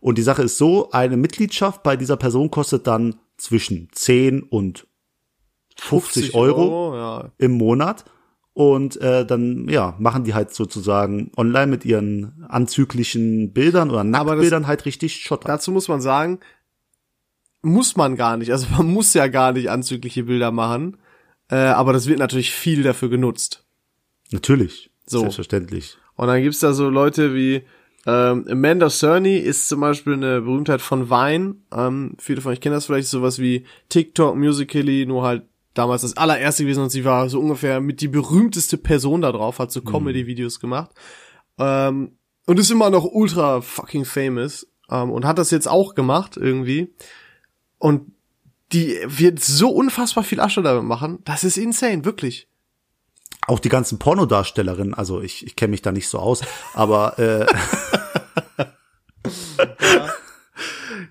[0.01, 4.87] Und die Sache ist so, eine Mitgliedschaft bei dieser Person kostet dann zwischen 10 und
[5.79, 7.33] 50, 50 Euro, Euro ja.
[7.39, 8.05] im Monat.
[8.53, 14.67] Und äh, dann ja machen die halt sozusagen online mit ihren anzüglichen Bildern oder Nacktbildern
[14.67, 15.49] halt richtig Schotter.
[15.49, 16.41] Dazu muss man sagen,
[17.61, 18.53] muss man gar nicht.
[18.53, 20.97] Also man muss ja gar nicht anzügliche Bilder machen.
[21.51, 23.65] Äh, aber das wird natürlich viel dafür genutzt.
[24.31, 24.91] Natürlich.
[25.07, 25.21] So.
[25.21, 25.97] Selbstverständlich.
[26.17, 27.63] Und dann gibt's da so Leute wie
[28.07, 31.57] ähm, Amanda Cerny ist zum Beispiel eine Berühmtheit von Vine.
[31.73, 35.43] Ähm, viele von euch kennen das vielleicht, sowas wie TikTok, Musically, nur halt
[35.75, 39.59] damals das allererste gewesen und sie war so ungefähr mit die berühmteste Person da drauf,
[39.59, 39.87] hat so mhm.
[39.87, 40.93] Comedy-Videos gemacht.
[41.59, 42.13] Ähm,
[42.47, 44.69] und ist immer noch ultra fucking famous.
[44.89, 46.95] Ähm, und hat das jetzt auch gemacht irgendwie.
[47.79, 48.13] Und
[48.73, 51.21] die wird so unfassbar viel Asche damit machen.
[51.25, 52.49] Das ist insane, wirklich
[53.47, 56.43] auch die ganzen Pornodarstellerinnen, also ich, ich kenne mich da nicht so aus,
[56.75, 57.47] aber äh,
[58.59, 60.09] ja.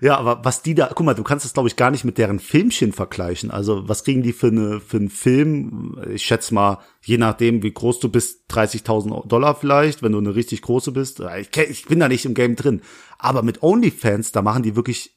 [0.00, 2.18] ja, aber was die da, guck mal, du kannst das glaube ich gar nicht mit
[2.18, 3.50] deren Filmchen vergleichen.
[3.50, 5.98] Also was kriegen die für eine für einen Film?
[6.12, 10.34] Ich schätze mal, je nachdem wie groß du bist, 30.000 Dollar vielleicht, wenn du eine
[10.34, 11.22] richtig große bist.
[11.40, 12.82] Ich, ich bin da nicht im Game drin,
[13.18, 15.15] aber mit OnlyFans, da machen die wirklich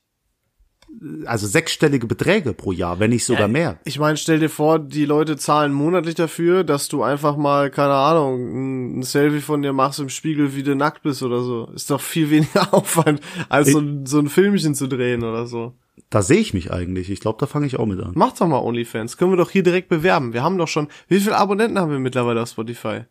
[1.26, 3.80] also sechsstellige Beträge pro Jahr, wenn nicht sogar mehr.
[3.86, 7.94] Ich meine, stell dir vor, die Leute zahlen monatlich dafür, dass du einfach mal, keine
[7.94, 11.70] Ahnung, ein Selfie von dir machst im Spiegel, wie du nackt bist oder so.
[11.74, 15.74] Ist doch viel weniger Aufwand, als so, ein, so ein Filmchen zu drehen oder so.
[16.10, 17.10] Da sehe ich mich eigentlich.
[17.10, 18.12] Ich glaube, da fange ich auch mit an.
[18.16, 19.18] Mach doch mal OnlyFans.
[19.18, 20.34] Können wir doch hier direkt bewerben.
[20.34, 23.02] Wir haben doch schon, wie viele Abonnenten haben wir mittlerweile auf Spotify?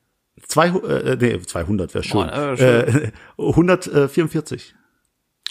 [0.47, 2.27] Zwei, äh, nee, 200 wäre schön.
[2.27, 3.05] Boah, äh, schön.
[3.05, 4.75] Äh, 144.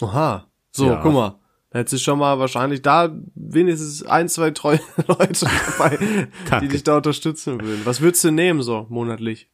[0.00, 0.46] Oha.
[0.70, 1.00] So, ja.
[1.02, 1.38] guck mal.
[1.70, 6.28] Da hättest du schon mal wahrscheinlich da wenigstens ein, zwei treue Leute dabei,
[6.62, 7.82] die dich da unterstützen würden.
[7.84, 9.50] Was würdest du nehmen so monatlich?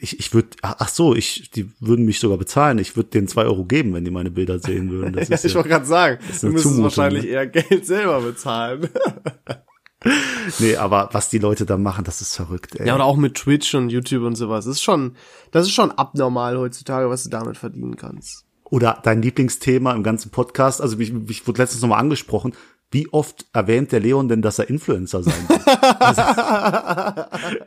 [0.00, 2.78] Ich, ich würde, ach so, ich, die würden mich sogar bezahlen.
[2.78, 5.14] Ich würde denen zwei Euro geben, wenn die meine Bilder sehen würden.
[5.14, 7.30] Das ja, ist ich ja, wollte gerade sagen, du müsstest wahrscheinlich ne?
[7.30, 8.88] eher Geld selber bezahlen.
[10.58, 12.86] nee, aber was die Leute da machen, das ist verrückt, ey.
[12.86, 14.66] Ja, oder auch mit Twitch und YouTube und sowas.
[14.66, 15.16] Das ist schon,
[15.50, 18.44] das ist schon abnormal heutzutage, was du damit verdienen kannst.
[18.70, 22.54] Oder dein Lieblingsthema im ganzen Podcast, also mich, mich wurde letztens nochmal angesprochen,
[22.92, 25.58] wie oft erwähnt der Leon denn, dass er Influencer sein will?
[26.00, 26.22] also,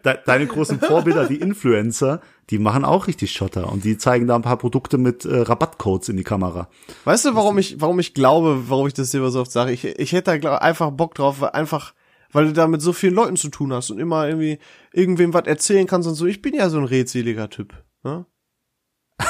[0.04, 4.36] de deine großen Vorbilder, die Influencer, die machen auch richtig Schotter und die zeigen da
[4.36, 6.68] ein paar Produkte mit äh, Rabattcodes in die Kamera.
[7.06, 9.72] Weißt du, warum ich, warum ich glaube, warum ich das dir so oft sage?
[9.72, 11.94] Ich, ich hätte da einfach Bock drauf, weil einfach,
[12.34, 14.60] weil du da mit so vielen Leuten zu tun hast und immer irgendwie
[14.92, 16.26] irgendwem was erzählen kannst und so.
[16.26, 17.74] Ich bin ja so ein redseliger Typ.
[18.04, 18.26] Ne?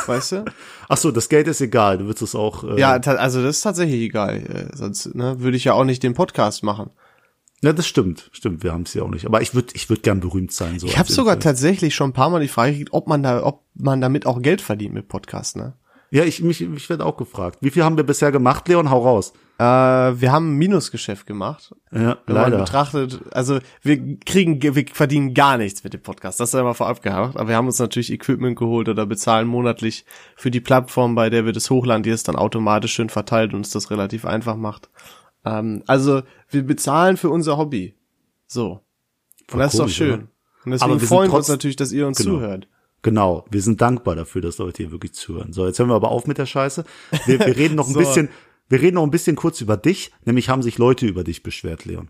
[0.05, 0.45] Weißt du?
[0.89, 2.63] Ach so, das Geld ist egal, du willst es auch.
[2.63, 4.37] Äh ja, also das ist tatsächlich egal.
[4.37, 6.91] Äh, sonst ne, würde ich ja auch nicht den Podcast machen.
[7.61, 9.25] Ja, das stimmt, stimmt, wir haben es ja auch nicht.
[9.25, 10.79] Aber ich würde, ich würde gern berühmt sein.
[10.79, 11.43] So ich habe sogar Fall.
[11.43, 14.41] tatsächlich schon ein paar Mal die Frage gekriegt, ob man da, ob man damit auch
[14.41, 15.73] Geld verdient mit Podcast, ne?
[16.13, 17.57] Ja, ich mich, ich werde auch gefragt.
[17.61, 18.91] Wie viel haben wir bisher gemacht, Leon?
[18.91, 19.33] Hau raus.
[19.57, 21.73] Äh, wir haben ein Minusgeschäft gemacht.
[21.91, 22.59] Ja, wenn leider.
[22.59, 26.39] Betrachtet, also wir kriegen, wir verdienen gar nichts mit dem Podcast.
[26.39, 27.35] Das ist einmal vorab gehabt.
[27.35, 31.45] Aber wir haben uns natürlich Equipment geholt oder bezahlen monatlich für die Plattform, bei der
[31.45, 34.91] wir das hochladen, die es dann automatisch schön verteilt und uns das relativ einfach macht.
[35.45, 37.95] Ähm, also wir bezahlen für unser Hobby.
[38.45, 38.81] So.
[39.51, 40.27] Und das ist doch schön.
[40.63, 42.35] Und deswegen freuen wir uns natürlich, dass ihr uns genau.
[42.35, 42.67] zuhört.
[43.03, 45.51] Genau, wir sind dankbar dafür, dass Leute hier wirklich zuhören.
[45.53, 46.85] So, jetzt hören wir aber auf mit der Scheiße.
[47.25, 47.99] Wir, wir reden noch ein so.
[47.99, 48.29] bisschen,
[48.69, 51.85] wir reden noch ein bisschen kurz über dich, nämlich haben sich Leute über dich beschwert,
[51.85, 52.09] Leon.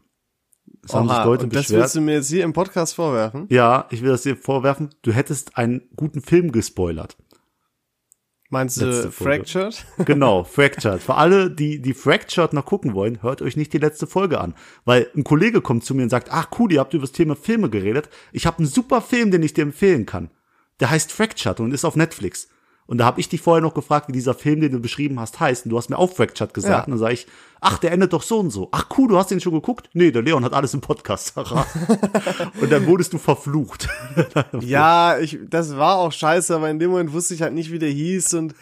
[0.84, 1.69] Es Oha, haben sich Leute und beschwert.
[1.69, 3.47] Das willst du mir jetzt hier im Podcast vorwerfen?
[3.49, 4.91] Ja, ich will das dir vorwerfen.
[5.01, 7.17] Du hättest einen guten Film gespoilert.
[8.49, 9.84] Meinst du Fractured?
[10.06, 11.01] Genau, Fractured.
[11.01, 14.53] Für alle, die die Fractured noch gucken wollen, hört euch nicht die letzte Folge an.
[14.86, 17.36] Weil ein Kollege kommt zu mir und sagt, ach cool, ihr habt über das Thema
[17.36, 18.10] Filme geredet.
[18.32, 20.29] Ich habe einen super Film, den ich dir empfehlen kann.
[20.80, 22.48] Der heißt Fractured und ist auf Netflix.
[22.86, 25.40] Und da habe ich dich vorher noch gefragt, wie dieser Film, den du beschrieben hast,
[25.40, 25.66] heißt.
[25.66, 26.74] Und du hast mir auch Fractured gesagt.
[26.74, 26.84] Ja.
[26.86, 27.28] Und dann sage ich,
[27.62, 28.70] ach, der endet doch so und so.
[28.72, 29.90] Ach cool, du hast den schon geguckt?
[29.94, 31.34] Nee, der Leon hat alles im Podcast
[32.62, 33.88] und dann wurdest du verflucht.
[34.60, 37.80] ja, ich, das war auch scheiße, aber in dem Moment wusste ich halt nicht, wie
[37.80, 38.34] der hieß.
[38.34, 38.54] Und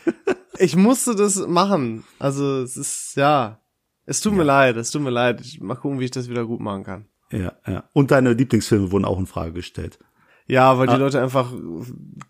[0.59, 2.03] ich musste das machen.
[2.19, 3.59] Also es ist, ja,
[4.05, 4.37] es tut ja.
[4.37, 5.41] mir leid, es tut mir leid.
[5.41, 7.05] Ich mal gucken, wie ich das wieder gut machen kann.
[7.31, 7.85] Ja, ja.
[7.93, 9.97] Und deine Lieblingsfilme wurden auch in Frage gestellt.
[10.51, 10.97] Ja, weil die ah.
[10.97, 11.53] Leute einfach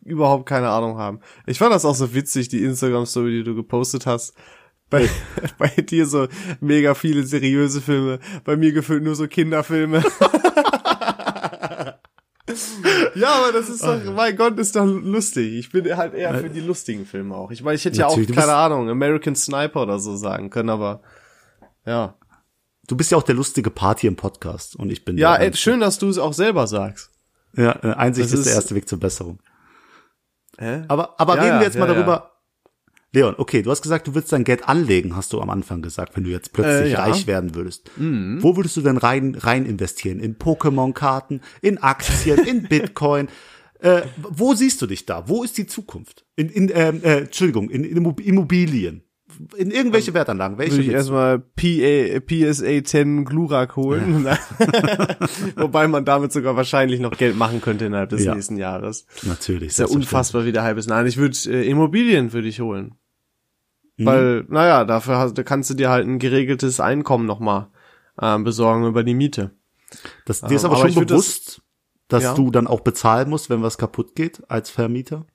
[0.06, 1.22] überhaupt keine Ahnung haben.
[1.48, 4.36] Ich fand das auch so witzig, die Instagram-Story, die du gepostet hast.
[4.92, 5.10] Bei,
[5.58, 6.28] bei dir so
[6.60, 10.04] mega viele seriöse Filme, bei mir gefühlt nur so Kinderfilme.
[13.16, 15.56] ja, aber das ist doch, mein Gott, ist doch lustig.
[15.56, 17.50] Ich bin halt eher für die lustigen Filme auch.
[17.50, 21.02] Ich meine, ich hätte ja auch, keine Ahnung, American Sniper oder so sagen können, aber
[21.88, 22.14] ja.
[22.88, 25.80] Du bist ja auch der lustige Party im Podcast und ich bin Ja, ey, schön,
[25.80, 27.11] dass du es auch selber sagst.
[27.56, 29.40] Ja, äh, Einsicht ist, ist, der erste Weg zur Besserung.
[30.58, 30.84] Hä?
[30.88, 32.32] Aber, aber ja, reden wir jetzt ja, mal darüber.
[33.14, 36.16] Leon, okay, du hast gesagt, du willst dein Geld anlegen, hast du am Anfang gesagt,
[36.16, 37.92] wenn du jetzt plötzlich äh, reich werden würdest.
[37.98, 38.42] Mhm.
[38.42, 40.20] Wo würdest du denn rein, rein investieren?
[40.20, 43.28] In Pokémon-Karten, in Aktien, in Bitcoin?
[43.80, 45.28] Äh, wo siehst du dich da?
[45.28, 46.26] Wo ist die Zukunft?
[46.38, 49.04] In, in äh, äh, Entschuldigung, in, in Immobilien.
[49.56, 50.58] In irgendwelche Wertanlagen.
[50.58, 54.26] Welche Würde ich erstmal PA, PSA 10 Glurak holen.
[54.26, 54.38] Ja.
[55.56, 58.34] Wobei man damit sogar wahrscheinlich noch Geld machen könnte innerhalb des ja.
[58.34, 59.06] nächsten Jahres.
[59.24, 59.70] Natürlich.
[59.70, 60.88] Ist ja unfassbar wie der halbes.
[60.88, 62.96] Nein, ich würde äh, Immobilien würde ich holen.
[63.98, 64.06] Mhm.
[64.06, 67.68] Weil, naja, dafür hast, da kannst du dir halt ein geregeltes Einkommen nochmal
[68.20, 69.52] äh, besorgen über die Miete.
[70.26, 71.62] Das, dir ist aber, aber schon bewusst,
[72.08, 72.34] das, dass ja.
[72.34, 75.26] du dann auch bezahlen musst, wenn was kaputt geht als Vermieter?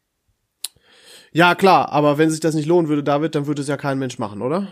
[1.36, 3.98] Ja, klar, aber wenn sich das nicht lohnen würde, David, dann würde es ja kein
[3.98, 4.68] Mensch machen, oder?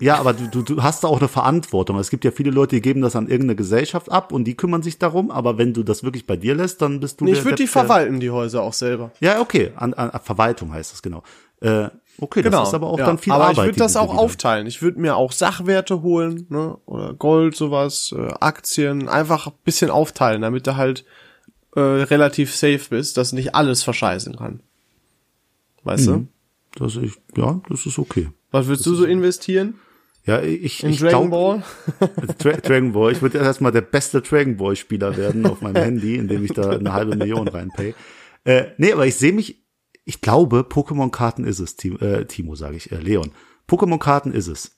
[0.00, 1.98] Ja, aber du, du, du hast da auch eine Verantwortung.
[1.98, 4.82] Es gibt ja viele Leute, die geben das an irgendeine Gesellschaft ab und die kümmern
[4.82, 7.26] sich darum, aber wenn du das wirklich bei dir lässt, dann bist du.
[7.26, 9.10] Nee, ich würde die verwalten, die Häuser auch selber.
[9.20, 9.72] Ja, okay.
[9.76, 11.22] An, an, Verwaltung heißt das, genau.
[11.60, 12.60] Äh, okay, genau.
[12.60, 13.04] das ist aber auch ja.
[13.04, 13.58] dann viel aber Arbeit.
[13.58, 14.66] Aber ich würde das auch aufteilen.
[14.66, 16.78] Ich würde mir auch Sachwerte holen, ne?
[16.86, 21.04] Oder Gold, sowas, äh, Aktien, einfach bisschen aufteilen, damit du halt
[21.74, 24.62] äh, relativ safe bist, dass nicht alles verscheißen kann.
[25.86, 26.28] Weißt mhm.
[26.74, 26.84] du?
[26.84, 28.28] Das ich, ja, das ist okay.
[28.50, 29.74] Was willst das du so investieren?
[30.24, 31.62] Ja, ich, In ich Dragon Ball?
[32.38, 33.12] Dra Dragon Ball.
[33.12, 36.70] Ich würde erstmal der beste Dragon Ball Spieler werden auf meinem Handy, indem ich da
[36.70, 37.94] eine halbe Million reinpay.
[38.44, 39.64] Äh, nee, aber ich sehe mich,
[40.04, 43.30] ich glaube, Pokémon-Karten ist es, Timo, äh, Timo sage ich, äh, Leon.
[43.68, 44.72] Pokémon-Karten ist es.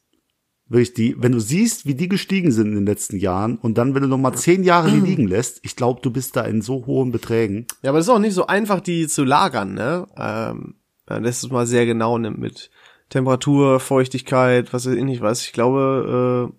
[0.66, 3.94] Wirklich die, wenn du siehst, wie die gestiegen sind in den letzten Jahren und dann,
[3.94, 6.60] wenn du noch mal zehn Jahre die liegen lässt, ich glaube, du bist da in
[6.60, 7.66] so hohen Beträgen.
[7.80, 10.06] Ja, aber es ist auch nicht so einfach, die zu lagern, ne?
[10.18, 10.74] Ähm,
[11.08, 12.70] das ist mal sehr genau nimmt mit
[13.08, 15.44] Temperatur, Feuchtigkeit, was ich nicht weiß.
[15.44, 16.56] Ich glaube, äh,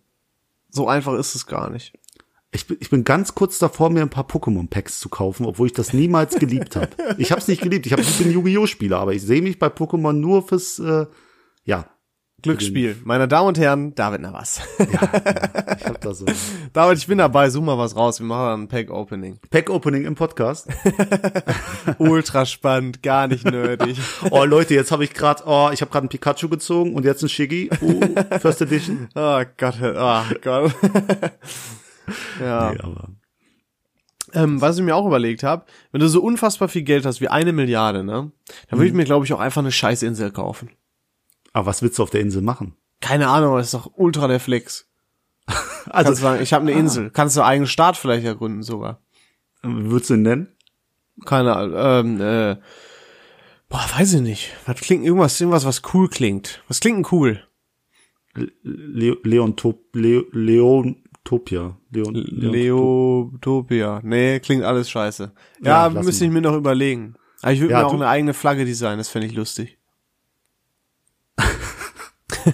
[0.70, 1.94] so einfach ist es gar nicht.
[2.52, 5.74] Ich bin, ich bin ganz kurz davor, mir ein paar Pokémon-Packs zu kaufen, obwohl ich
[5.74, 6.90] das niemals geliebt habe.
[7.20, 7.86] Ich habe es nicht geliebt.
[7.86, 8.66] Ich, hab, ich bin Yu-Gi-Oh!
[8.66, 11.06] Spieler, aber ich sehe mich bei Pokémon nur fürs, äh,
[11.64, 11.86] ja,
[12.42, 12.98] Glücksspiel.
[13.04, 14.62] Meine Damen und Herren, David Navas.
[14.80, 14.86] Ja,
[15.78, 16.26] ich hab da so.
[16.74, 18.20] David, ich bin dabei, such mal was raus.
[18.20, 19.40] Wir machen ein Pack-Opening.
[19.50, 20.68] Pack-Opening im Podcast.
[21.98, 23.98] Ultra spannend, gar nicht nerdig.
[24.32, 27.22] oh Leute, jetzt habe ich gerade, oh, ich habe gerade ein Pikachu gezogen und jetzt
[27.24, 27.70] ein Shiggy.
[27.82, 29.10] Oh, First Edition.
[29.16, 30.74] Oh Gott, oh Gott.
[32.40, 32.72] ja.
[32.72, 33.10] Nee, aber.
[34.34, 37.30] Ähm, was ich mir auch überlegt habe, wenn du so unfassbar viel Geld hast wie
[37.30, 38.32] eine Milliarde, ne,
[38.70, 38.98] dann würde ich mhm.
[38.98, 40.70] mir, glaube ich, auch einfach eine Scheißinsel kaufen.
[41.54, 42.76] Aber was willst du auf der Insel machen?
[43.02, 44.88] Keine Ahnung, das ist doch ultra der Flex.
[45.90, 47.10] also Kannst sagen, ich habe eine Insel.
[47.10, 49.02] Kannst du eigenen Staat vielleicht ergründen sogar.
[49.64, 50.48] Wie würdest du ihn nennen?
[51.26, 51.76] Keine Ahnung.
[51.78, 52.56] Ähm, äh,
[53.68, 54.54] boah, weiß ich nicht.
[54.66, 56.64] Was klingt irgendwas, irgendwas, was cool klingt.
[56.68, 57.44] Was klingt denn cool?
[58.36, 61.78] Le Leontop Le Leontopia.
[61.92, 64.02] Leon Leotopia.
[64.04, 65.32] Nee, klingt alles scheiße.
[65.62, 67.16] Ja, ja müsste ich mir noch überlegen.
[67.42, 69.79] Aber ich würde ja, mir auch eine eigene Flagge designen, das fände ich lustig.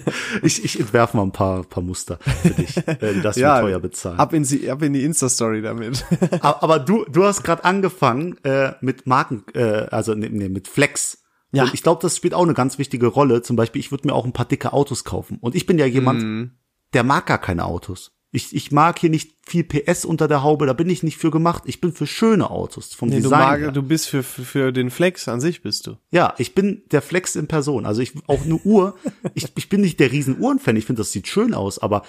[0.42, 3.80] ich, ich entwerfe mal ein paar, paar Muster für dich, äh, die das ja, teuer
[3.80, 4.18] bezahlen.
[4.18, 6.04] Ab in, die, ab in die Insta-Story damit.
[6.40, 10.68] aber, aber du, du hast gerade angefangen äh, mit Marken, äh, also nee, nee, mit
[10.68, 11.22] Flex.
[11.52, 11.64] Ja.
[11.64, 13.42] Und ich glaube, das spielt auch eine ganz wichtige Rolle.
[13.42, 15.38] Zum Beispiel, ich würde mir auch ein paar dicke Autos kaufen.
[15.40, 16.50] Und ich bin ja jemand, mm.
[16.92, 18.15] der mag gar keine Autos.
[18.32, 21.30] Ich, ich mag hier nicht viel PS unter der Haube, da bin ich nicht für
[21.30, 21.62] gemacht.
[21.66, 23.60] Ich bin für schöne Autos vom nee, Design.
[23.60, 25.96] Du, mag, du bist für, für, für den Flex an sich bist du.
[26.10, 27.86] Ja, ich bin der Flex in Person.
[27.86, 28.96] Also ich auch eine Uhr.
[29.34, 30.76] ich, ich bin nicht der riesen Uhrenfan.
[30.76, 32.02] Ich finde, das sieht schön aus, aber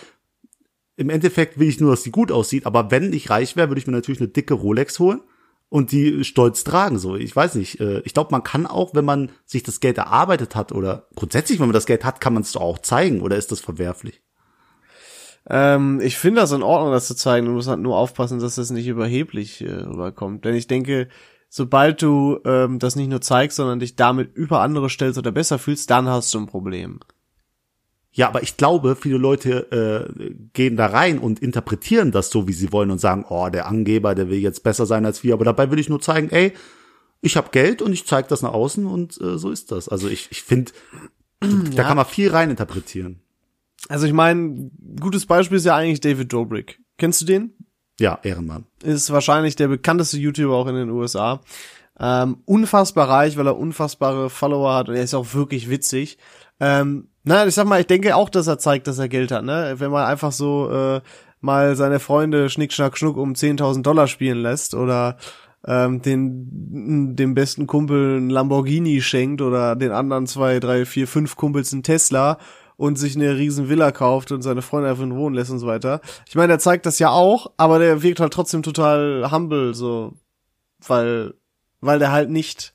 [0.98, 2.66] im Endeffekt will ich nur, dass sie gut aussieht.
[2.66, 5.22] Aber wenn ich reich wäre, würde ich mir natürlich eine dicke Rolex holen
[5.70, 6.98] und die stolz tragen.
[6.98, 7.80] So, ich weiß nicht.
[7.80, 11.60] Äh, ich glaube, man kann auch, wenn man sich das Geld erarbeitet hat oder grundsätzlich,
[11.60, 13.22] wenn man das Geld hat, kann man es doch auch zeigen.
[13.22, 14.22] Oder ist das verwerflich?
[15.50, 17.46] Ähm, ich finde das in Ordnung, das zu zeigen.
[17.46, 20.46] Du musst halt nur aufpassen, dass das nicht überheblich äh, rüberkommt.
[20.46, 21.08] Denn ich denke,
[21.50, 25.60] sobald du ähm, das nicht nur zeigst, sondern dich damit über andere stellst oder besser
[25.60, 27.00] fühlst, dann hast du ein Problem.
[28.12, 32.54] Ja, aber ich glaube, viele Leute äh, gehen da rein und interpretieren das so, wie
[32.54, 35.34] sie wollen und sagen, oh, der Angeber, der will jetzt besser sein als wir.
[35.36, 36.54] Aber dabei will ich nur zeigen, ey,
[37.22, 39.88] ich habe Geld und ich zeige das nach außen und äh, so ist das.
[39.88, 40.72] Also ich, ich finde,
[41.40, 41.84] da ja.
[41.84, 43.22] kann man viel rein interpretieren.
[43.90, 46.80] Also ich meine, gutes Beispiel ist ja eigentlich David Dobrik.
[46.98, 47.54] Kennst du den?
[48.00, 48.66] Ja, Ehrenmann.
[48.84, 51.42] Ist wahrscheinlich der bekannteste YouTuber auch in den USA.
[52.00, 56.18] Ähm, unfassbar reich, weil er unfassbare Follower hat und er ist auch wirklich witzig.
[56.60, 59.44] Ähm, na, ich sag mal, ich denke auch, dass er zeigt, dass er Geld hat,
[59.44, 59.76] ne?
[59.78, 61.02] Wenn man einfach so äh,
[61.42, 65.18] mal seine Freunde Schnick, Schnack, Schnuck um 10.000 Dollar spielen lässt oder
[65.66, 71.36] ähm, den dem besten Kumpel ein Lamborghini schenkt oder den anderen zwei, drei, vier, fünf
[71.36, 72.38] Kumpels ein Tesla
[72.78, 76.00] und sich eine riesen Villa kauft und seine Freunde einfach wohnen lässt und so weiter.
[76.28, 80.14] Ich meine, der zeigt das ja auch, aber der wirkt halt trotzdem total humble, so,
[80.88, 81.34] weil,
[81.82, 82.74] weil der halt nicht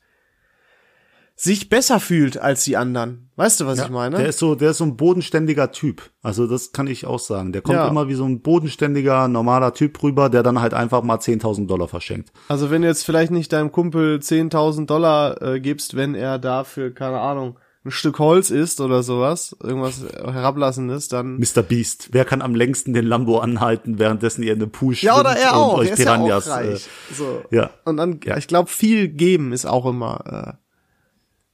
[1.35, 3.29] sich besser fühlt als die anderen.
[3.35, 4.17] Weißt du, was ja, ich meine?
[4.17, 6.11] Der ist so, der ist so ein bodenständiger Typ.
[6.21, 7.51] Also das kann ich auch sagen.
[7.51, 7.87] Der kommt ja.
[7.87, 11.87] immer wie so ein bodenständiger, normaler Typ rüber, der dann halt einfach mal 10.000 Dollar
[11.87, 12.31] verschenkt.
[12.49, 16.93] Also wenn du jetzt vielleicht nicht deinem Kumpel 10.000 Dollar äh, gibst, wenn er dafür,
[16.93, 21.37] keine Ahnung, ein Stück Holz isst oder sowas, irgendwas herablassendes, dann.
[21.37, 21.61] Mr.
[21.63, 22.09] Beast.
[22.11, 25.55] Wer kann am längsten den Lambo anhalten, währenddessen ihr in eine Pool Ja, oder er
[25.55, 25.77] auch.
[25.77, 26.87] euch er Piranhas, ja auch reich.
[27.11, 27.43] Äh, so.
[27.51, 27.71] Ja.
[27.83, 30.57] Und dann, ja, ich glaube, viel geben ist auch immer,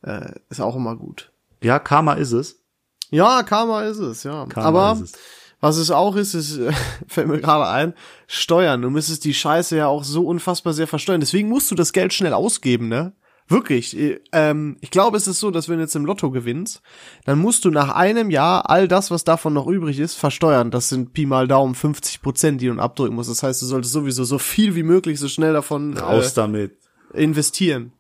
[0.04, 1.32] äh, äh, ist auch immer gut.
[1.64, 2.62] Ja, Karma ist es.
[3.10, 4.46] Ja, Karma ist es, ja.
[4.46, 5.20] Karma Aber ist es.
[5.62, 6.72] was es auch ist, ist, äh,
[7.08, 7.96] fällt mir gerade ein,
[8.28, 8.84] Steuern.
[8.84, 11.22] Du müsstest die Scheiße ja auch so unfassbar sehr versteuern.
[11.22, 13.14] Deswegen musst du das Geld schnell ausgeben, ne?
[13.50, 13.98] Wirklich.
[13.98, 16.82] äh, Ähm, ich glaube, es ist so, dass wenn du jetzt im Lotto gewinnst,
[17.26, 20.72] dann musst du nach einem Jahr all das, was davon noch übrig ist, versteuern.
[20.72, 23.30] Das sind Pi mal Daumen 50 Prozent, die du abdrücken musst.
[23.30, 26.78] Das heißt, du solltest sowieso so viel wie möglich, so schnell davon Raus äh, damit.
[27.14, 27.92] investieren.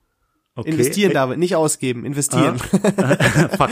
[0.55, 0.71] Okay.
[0.71, 2.57] Investieren, Äh, David, nicht ausgeben, investieren.
[3.57, 3.69] Fuck.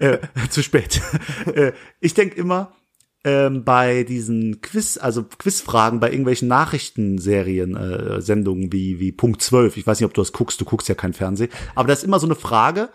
[0.00, 0.18] äh,
[0.50, 1.00] zu spät.
[1.54, 2.72] äh, ich denk immer,
[3.24, 9.78] ähm, bei diesen Quiz, also Quizfragen bei irgendwelchen Nachrichtenserien, äh, Sendungen wie, wie Punkt 12,
[9.78, 12.04] ich weiß nicht, ob du das guckst, du guckst ja kein Fernsehen, aber das ist
[12.04, 12.90] immer so eine Frage,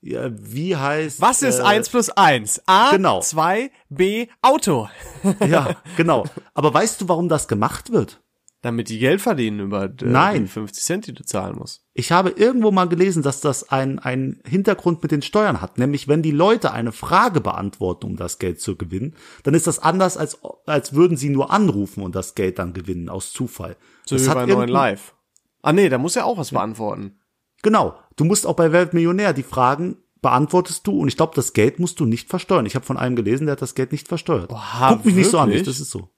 [0.00, 2.62] ja, wie heißt Was ist äh, eins plus eins?
[2.66, 3.20] A, genau.
[3.20, 4.88] 2, B, Auto.
[5.46, 6.24] Ja, genau.
[6.54, 8.22] Aber weißt du, warum das gemacht wird?
[8.62, 10.42] Damit die Geld verdienen über äh, Nein.
[10.42, 11.84] die 50 Cent, die du zahlen musst.
[11.98, 15.78] Ich habe irgendwo mal gelesen, dass das ein, ein Hintergrund mit den Steuern hat.
[15.78, 19.80] Nämlich, wenn die Leute eine Frage beantworten, um das Geld zu gewinnen, dann ist das
[19.80, 23.74] anders, als, als würden sie nur anrufen und das Geld dann gewinnen, aus Zufall.
[24.06, 25.16] So das wie hat bei neuen Live.
[25.60, 27.18] Ah nee, da muss ja auch was beantworten.
[27.62, 27.98] Genau.
[28.14, 31.98] Du musst auch bei Weltmillionär die Fragen beantwortest du und ich glaube, das Geld musst
[31.98, 32.66] du nicht versteuern.
[32.66, 34.52] Ich habe von einem gelesen, der hat das Geld nicht versteuert.
[34.52, 35.66] Oha, Guck mich nicht so an, wirklich?
[35.66, 36.10] das ist so.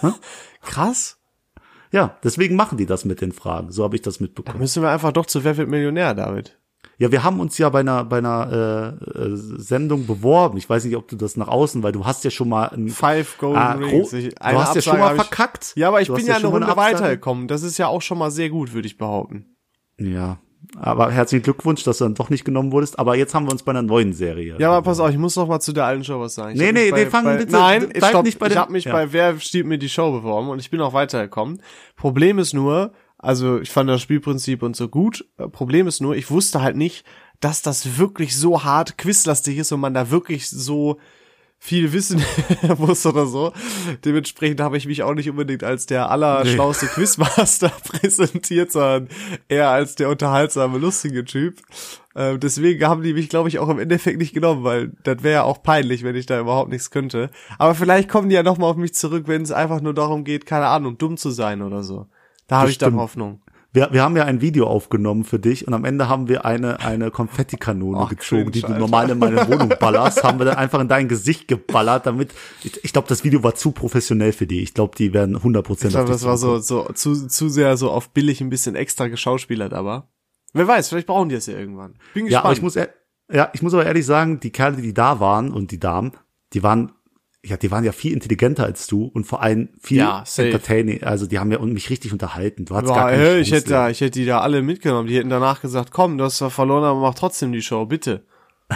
[0.62, 1.18] Krass.
[1.92, 3.70] Ja, deswegen machen die das mit den Fragen.
[3.72, 4.58] So habe ich das mitbekommen.
[4.58, 6.58] Müssen wir einfach doch zu Wer wird Millionär, David?
[6.98, 10.56] Ja, wir haben uns ja bei einer bei einer äh, äh, Sendung beworben.
[10.56, 12.88] Ich weiß nicht, ob du das nach außen, weil du hast ja schon mal ein
[12.88, 14.12] Five Golden Ah, Rings.
[14.14, 15.72] Ich, du hast ja schon Absage mal hab ich- verkackt.
[15.76, 16.94] Ja, aber ich Du bin hast ja eine Runde Absage.
[16.96, 17.48] weitergekommen.
[17.48, 19.56] Das ist ja auch schon mal sehr gut, würde ich behaupten.
[19.98, 20.38] Ja,
[20.78, 22.98] aber herzlichen Glückwunsch, dass du dann doch nicht genommen wurdest.
[22.98, 24.56] Aber jetzt haben wir uns bei einer neuen Serie.
[24.58, 26.52] Ja, aber pass auf, ich muss noch mal zu der alten Show was sagen.
[26.54, 28.72] Ich Nee, nee, bei, nee, fang bei, bitte- Nein, bleib stopp, nicht bei ich habe
[28.72, 28.92] mich ja.
[28.92, 31.62] bei Wer stiehlt mir die Show beworben und ich bin auch weitergekommen.
[31.96, 35.24] Problem ist nur, also ich fand das Spielprinzip und so gut.
[35.38, 37.04] Äh, Problem ist nur, ich wusste halt nicht,
[37.40, 40.98] dass das wirklich so hart quizlastig ist und man da wirklich so
[41.58, 42.22] viel wissen
[42.78, 43.52] muss oder so.
[44.04, 49.08] Dementsprechend habe ich mich auch nicht unbedingt als der allerschlauste Quizmaster präsentiert, sondern
[49.48, 51.60] eher als der unterhaltsame, lustige Typ.
[52.14, 55.34] Äh, deswegen haben die mich, glaube ich, auch im Endeffekt nicht genommen, weil das wäre
[55.34, 57.30] ja auch peinlich, wenn ich da überhaupt nichts könnte.
[57.58, 60.46] Aber vielleicht kommen die ja nochmal auf mich zurück, wenn es einfach nur darum geht,
[60.46, 62.06] keine Ahnung, dumm zu sein oder so.
[62.46, 62.96] Da habe ich dann.
[62.96, 63.40] Hoffnung.
[63.76, 66.80] Wir, wir haben ja ein Video aufgenommen für dich und am Ende haben wir eine,
[66.80, 70.80] eine Konfettikanone Ach, gezogen, die du normal in meine Wohnung ballerst, haben wir dann einfach
[70.80, 72.32] in dein Gesicht geballert, damit,
[72.64, 74.62] ich, ich glaube, das Video war zu professionell für die.
[74.62, 77.76] Ich glaube, die werden 100 Prozent Ich glaube, das war so, so zu, zu sehr
[77.76, 80.08] so auf billig ein bisschen extra geschauspielert, aber.
[80.54, 81.98] Wer weiß, vielleicht brauchen die es ja irgendwann.
[82.14, 82.30] Bin gespannt.
[82.30, 85.52] Ja, aber ich muss, ja, ich muss aber ehrlich sagen, die Kerle, die da waren
[85.52, 86.12] und die Damen,
[86.54, 86.92] die waren,
[87.46, 91.02] ja, die waren ja viel intelligenter als du und vor allem viel Ja, entertaining.
[91.04, 92.64] Also die haben ja mich richtig unterhalten.
[92.64, 94.62] Du hattest Boah, gar keine ey, Chance, ich hätte da, ich hätte die da alle
[94.62, 95.08] mitgenommen.
[95.08, 98.24] Die hätten danach gesagt, komm, du hast zwar verloren, aber mach trotzdem die Show, bitte.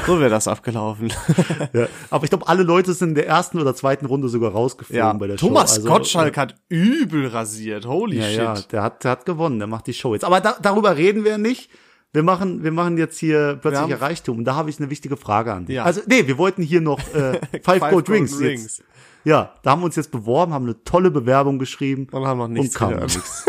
[0.06, 1.12] So wäre das abgelaufen.
[1.72, 4.98] Ja, aber ich glaube, alle Leute sind in der ersten oder zweiten Runde sogar rausgeflogen
[4.98, 5.76] ja, bei der Thomas Show.
[5.78, 7.86] Also, Gottschalk hat übel rasiert.
[7.86, 8.36] Holy Ja, shit.
[8.38, 10.24] ja, der hat, der hat gewonnen, der macht die Show jetzt.
[10.24, 11.70] Aber da, darüber reden wir nicht.
[12.12, 14.38] Wir machen, wir machen jetzt hier plötzlicher haben- Reichtum.
[14.38, 15.76] Und da habe ich eine wichtige Frage an dich.
[15.76, 15.84] Ja.
[15.84, 18.78] Also, nee, wir wollten hier noch äh, Five, Gold Golden Rings.
[18.78, 18.84] Jetzt.
[19.24, 22.06] Ja, da haben wir uns jetzt beworben, haben eine tolle Bewerbung geschrieben.
[22.10, 23.44] Und haben noch nichts und kam nichts.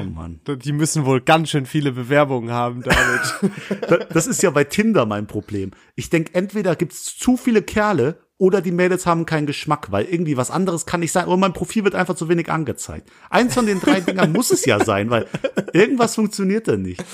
[0.00, 0.40] Oh Mann.
[0.46, 3.52] Die müssen wohl ganz schön viele Bewerbungen haben damit.
[3.88, 5.70] Da- Das ist ja bei Tinder mein Problem.
[5.94, 10.36] Ich denk, entweder gibt's zu viele Kerle oder die Mädels haben keinen Geschmack, weil irgendwie
[10.36, 11.26] was anderes kann nicht sein.
[11.26, 13.10] Oder mein Profil wird einfach zu wenig angezeigt.
[13.30, 15.26] Eins von den drei Dingern muss es ja sein, weil
[15.72, 17.04] irgendwas funktioniert da nicht.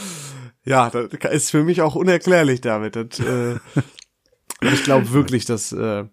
[0.65, 2.95] ja, das ist für mich auch unerklärlich damit.
[2.95, 3.59] Das, äh,
[4.61, 6.05] ich glaube wirklich, dass, äh,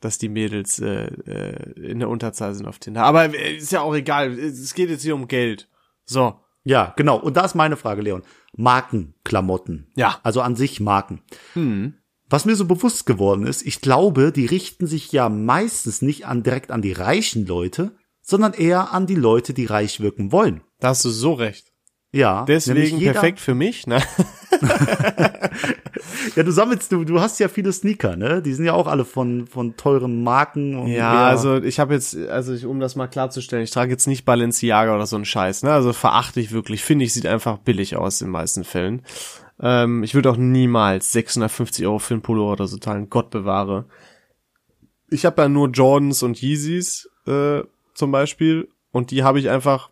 [0.00, 3.04] dass die Mädels äh, äh, in der Unterzahl sind auf Tinder.
[3.04, 4.36] Aber äh, ist ja auch egal.
[4.38, 5.68] Es geht jetzt hier um Geld.
[6.04, 6.40] So.
[6.64, 7.16] Ja, genau.
[7.16, 8.22] Und da ist meine Frage, Leon.
[8.56, 9.86] Markenklamotten.
[9.94, 10.18] Ja.
[10.24, 11.22] Also an sich Marken.
[12.30, 16.42] Was mir so bewusst geworden ist, ich glaube, die richten sich ja meistens nicht an,
[16.42, 20.60] direkt an die reichen Leute, sondern eher an die Leute, die reich wirken wollen.
[20.80, 21.72] Da hast du so recht.
[22.12, 22.44] Ja.
[22.46, 23.86] Deswegen perfekt für mich.
[23.86, 24.02] Ne?
[26.36, 28.42] Ja, du sammelst, du, du hast ja viele Sneaker, ne?
[28.42, 30.76] Die sind ja auch alle von, von teuren Marken.
[30.76, 33.90] Und Ja, eher- also ich habe jetzt, also ich, um das mal klarzustellen, ich trage
[33.90, 35.72] jetzt nicht Balenciaga oder so einen Scheiß, ne?
[35.72, 36.82] Also verachte ich wirklich.
[36.84, 39.02] Finde ich, sieht einfach billig aus in den meisten Fällen.
[39.60, 43.10] Ähm, ich würde auch niemals 650 Euro für einen Pullover oder so zahlen.
[43.10, 43.86] Gott bewahre.
[45.10, 47.62] Ich habe ja nur Jordans und Yeezys äh,
[47.94, 49.90] zum Beispiel und die habe ich einfach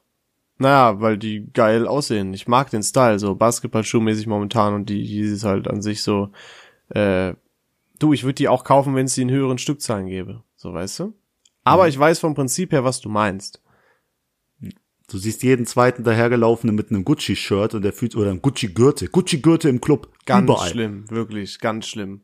[0.58, 2.32] Naja, weil die geil aussehen.
[2.32, 6.30] Ich mag den Style, so Basketballschuhmäßig momentan und die Yeezys halt an sich so,
[6.90, 7.34] äh,
[7.98, 10.42] du, ich würde die auch kaufen, wenn es die in höheren Stückzahlen gäbe.
[10.56, 11.14] So, weißt du?
[11.64, 11.88] Aber mhm.
[11.90, 13.60] ich weiß vom Prinzip her, was du meinst.
[15.08, 19.08] Du siehst jeden zweiten dahergelaufenen mit einem Gucci-Shirt und der fühlt, oder einem Gucci-Gürtel.
[19.08, 20.12] Gucci-Gürtel im Club.
[20.24, 20.68] Ganz Überall.
[20.68, 22.22] schlimm, wirklich, ganz schlimm.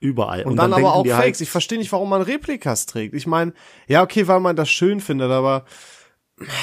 [0.00, 0.44] Überall.
[0.44, 1.18] Und, und dann, dann, aber auch Fakes.
[1.18, 3.14] Halt, ich verstehe nicht, warum man Replikas trägt.
[3.14, 3.52] Ich meine,
[3.86, 5.64] ja, okay, weil man das schön findet, aber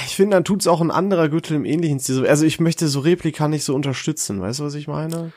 [0.06, 2.26] ich finde, dann tut's auch ein anderer Gürtel im ähnlichen Stil.
[2.28, 4.42] Also ich möchte so Replika nicht so unterstützen.
[4.42, 5.32] Weißt du, was ich meine?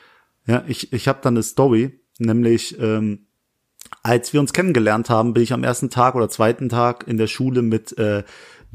[0.45, 3.27] Ja, ich, ich habe dann eine Story, nämlich ähm,
[4.01, 7.27] als wir uns kennengelernt haben, bin ich am ersten Tag oder zweiten Tag in der
[7.27, 8.23] Schule mit äh,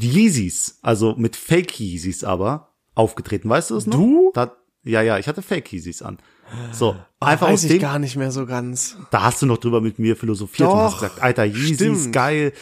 [0.06, 3.48] Yeezys, also mit Fake Yeezys aber, aufgetreten.
[3.48, 3.96] Weißt du es noch?
[3.96, 4.30] Du?
[4.34, 4.52] Da,
[4.84, 6.18] ja, ja, ich hatte Fake Yeezys an.
[6.72, 8.96] So, Ach, einfach weiß aus ich gar nicht mehr so ganz.
[9.10, 12.52] Da hast du noch drüber mit mir philosophiert Doch, und hast gesagt, Alter, Yeezys, geil.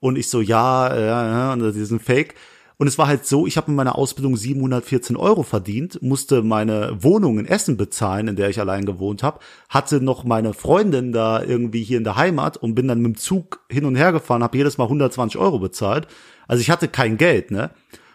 [0.00, 2.34] Und ich so, ja, ja, ja, und die sind Fake.
[2.78, 7.02] Und es war halt so, ich habe in meiner Ausbildung 714 Euro verdient, musste meine
[7.02, 9.40] Wohnung in Essen bezahlen, in der ich allein gewohnt habe,
[9.70, 13.16] hatte noch meine Freundin da irgendwie hier in der Heimat und bin dann mit dem
[13.16, 16.06] Zug hin und her gefahren, habe jedes Mal 120 Euro bezahlt.
[16.46, 17.70] Also ich hatte kein Geld, ne?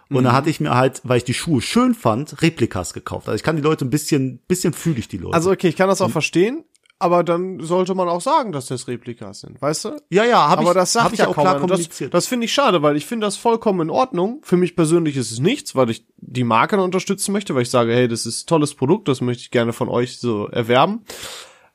[0.09, 0.23] Und mhm.
[0.25, 3.27] da hatte ich mir halt, weil ich die Schuhe schön fand, Replikas gekauft.
[3.27, 5.33] Also ich kann die Leute ein bisschen, bisschen fühle ich die Leute.
[5.33, 6.65] Also okay, ich kann das auch und, verstehen
[7.01, 10.01] aber dann sollte man auch sagen, dass das Replikas sind, weißt du?
[10.09, 10.67] Ja, ja, habe ich.
[10.67, 12.13] Aber das sagt ja auch klar kommuniziert.
[12.13, 14.39] Das, das finde ich schade, weil ich finde das vollkommen in Ordnung.
[14.43, 17.91] Für mich persönlich ist es nichts, weil ich die Marke unterstützen möchte, weil ich sage,
[17.93, 21.03] hey, das ist tolles Produkt, das möchte ich gerne von euch so erwerben.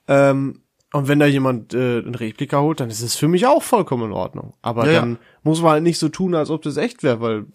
[0.06, 0.62] Ähm,
[0.96, 4.06] und wenn da jemand äh, ein Replika holt, dann ist es für mich auch vollkommen
[4.06, 4.54] in Ordnung.
[4.62, 5.18] Aber ja, dann ja.
[5.42, 7.46] muss man halt nicht so tun, als ob das echt wäre, weil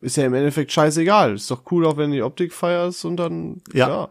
[0.00, 1.34] ist ja im Endeffekt scheißegal.
[1.34, 3.88] Ist doch cool, auch wenn die Optik feierst und dann ja.
[3.88, 4.08] ja.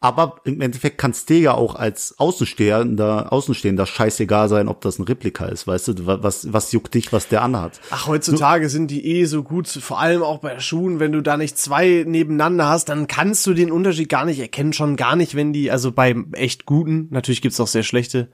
[0.00, 4.98] Aber im Endeffekt kann es dir ja auch als Außenstehender, Außenstehender scheißegal sein, ob das
[4.98, 7.80] ein Replika ist, weißt du, was, was juckt dich, was der anhat.
[7.90, 11.38] Ach, heutzutage sind die eh so gut, vor allem auch bei Schuhen, wenn du da
[11.38, 15.34] nicht zwei nebeneinander hast, dann kannst du den Unterschied gar nicht erkennen, schon gar nicht,
[15.34, 18.28] wenn die, also bei echt guten, natürlich gibt's auch sehr schlechte,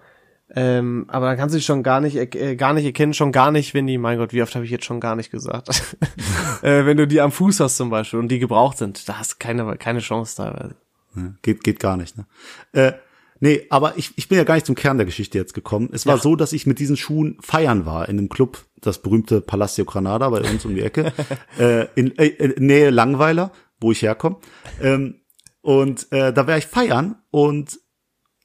[0.55, 3.53] ähm, aber dann kannst du dich schon gar nicht, äh, gar nicht erkennen, schon gar
[3.53, 5.97] nicht, wenn die, mein Gott, wie oft habe ich jetzt schon gar nicht gesagt,
[6.63, 9.35] äh, wenn du die am Fuß hast zum Beispiel und die gebraucht sind, da hast
[9.35, 10.75] du keine, keine Chance teilweise.
[11.15, 11.37] Ne?
[11.43, 12.17] Geht, geht gar nicht.
[12.17, 12.27] Ne?
[12.73, 12.93] Äh,
[13.41, 15.91] nee, aber ich, ich bin ja gar nicht zum Kern der Geschichte jetzt gekommen.
[15.93, 16.23] Es war ja.
[16.23, 20.29] so, dass ich mit diesen Schuhen feiern war in einem Club, das berühmte Palacio Granada
[20.31, 21.13] bei uns um die Ecke,
[21.59, 24.37] äh, in, äh, in Nähe Langweiler, wo ich herkomme.
[24.81, 25.21] Ähm,
[25.61, 27.79] und äh, da wäre ich feiern und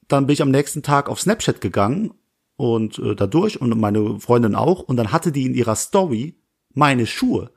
[0.08, 2.14] dann bin ich am nächsten Tag auf Snapchat gegangen
[2.56, 6.40] und äh, dadurch und meine Freundin auch und dann hatte die in ihrer Story
[6.74, 7.52] meine Schuhe.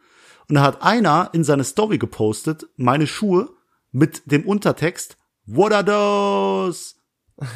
[0.48, 3.50] Und da hat einer in seine Story gepostet, meine Schuhe
[3.92, 5.16] mit dem Untertext,
[5.46, 6.94] what are those?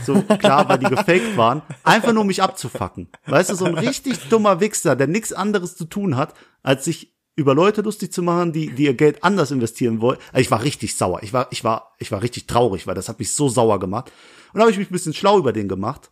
[0.06, 1.62] So klar, weil die gefaked waren.
[1.82, 3.08] Einfach nur mich abzufacken.
[3.26, 7.14] Weißt du, so ein richtig dummer Wichser, der nichts anderes zu tun hat, als sich
[7.36, 10.18] über Leute lustig zu machen, die, die ihr Geld anders investieren wollen.
[10.32, 11.22] Also ich war richtig sauer.
[11.22, 14.12] Ich war, ich war, ich war richtig traurig, weil das hat mich so sauer gemacht.
[14.52, 16.10] Und da habe ich mich ein bisschen schlau über den gemacht.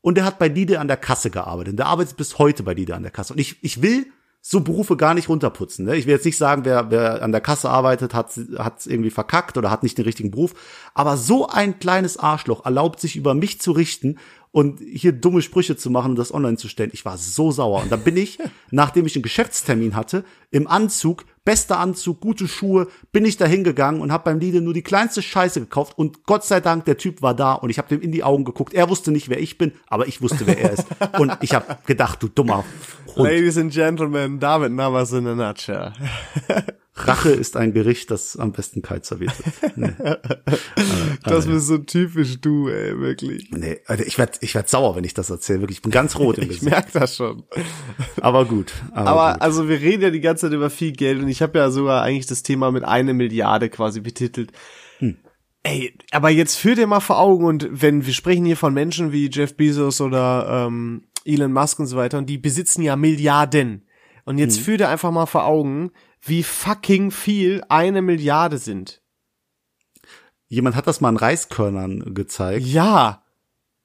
[0.00, 1.72] Und der hat bei Lide an der Kasse gearbeitet.
[1.72, 3.32] Und der arbeitet bis heute bei Lide an der Kasse.
[3.32, 4.06] Und ich, ich will
[4.42, 5.84] so Berufe gar nicht runterputzen.
[5.84, 5.96] Ne?
[5.96, 9.58] Ich will jetzt nicht sagen, wer, wer an der Kasse arbeitet, hat hat irgendwie verkackt
[9.58, 10.54] oder hat nicht den richtigen Beruf.
[10.94, 14.18] Aber so ein kleines Arschloch erlaubt sich über mich zu richten
[14.52, 16.90] und hier dumme Sprüche zu machen und das online zu stellen.
[16.92, 17.82] Ich war so sauer.
[17.82, 18.38] Und da bin ich,
[18.70, 24.00] nachdem ich einen Geschäftstermin hatte, im Anzug, bester Anzug, gute Schuhe, bin ich da hingegangen
[24.00, 25.96] und habe beim Lidl nur die kleinste Scheiße gekauft.
[25.96, 28.44] Und Gott sei Dank, der Typ war da und ich habe dem in die Augen
[28.44, 28.74] geguckt.
[28.74, 30.86] Er wusste nicht, wer ich bin, aber ich wusste, wer er ist.
[31.18, 32.64] Und ich habe gedacht, du dummer
[33.14, 33.28] Hund.
[33.28, 35.92] Ladies and Gentlemen, David Navas in a nutshell.
[37.08, 39.76] Rache ist ein Gericht, das am besten kalt serviert wird.
[39.76, 39.92] Nee.
[41.24, 43.50] das bist so typisch du, ey, wirklich.
[43.50, 45.60] Nee, also ich werd, ich werd sauer, wenn ich das erzähle.
[45.60, 46.62] Wirklich, ich bin ganz rot im Gesicht.
[46.62, 47.44] Ich merk das schon.
[48.20, 48.72] Aber gut.
[48.92, 49.42] Aber, aber gut.
[49.42, 52.02] also wir reden ja die ganze Zeit über viel Geld und ich habe ja sogar
[52.02, 54.52] eigentlich das Thema mit einer Milliarde quasi betitelt.
[54.98, 55.16] Hm.
[55.62, 59.12] Ey, aber jetzt führ dir mal vor Augen und wenn wir sprechen hier von Menschen
[59.12, 63.86] wie Jeff Bezos oder ähm, Elon Musk und so weiter und die besitzen ja Milliarden.
[64.24, 64.64] Und jetzt hm.
[64.64, 65.90] führ dir einfach mal vor Augen,
[66.22, 69.02] wie fucking viel eine Milliarde sind.
[70.48, 72.66] Jemand hat das mal in Reiskörnern gezeigt.
[72.66, 73.24] Ja.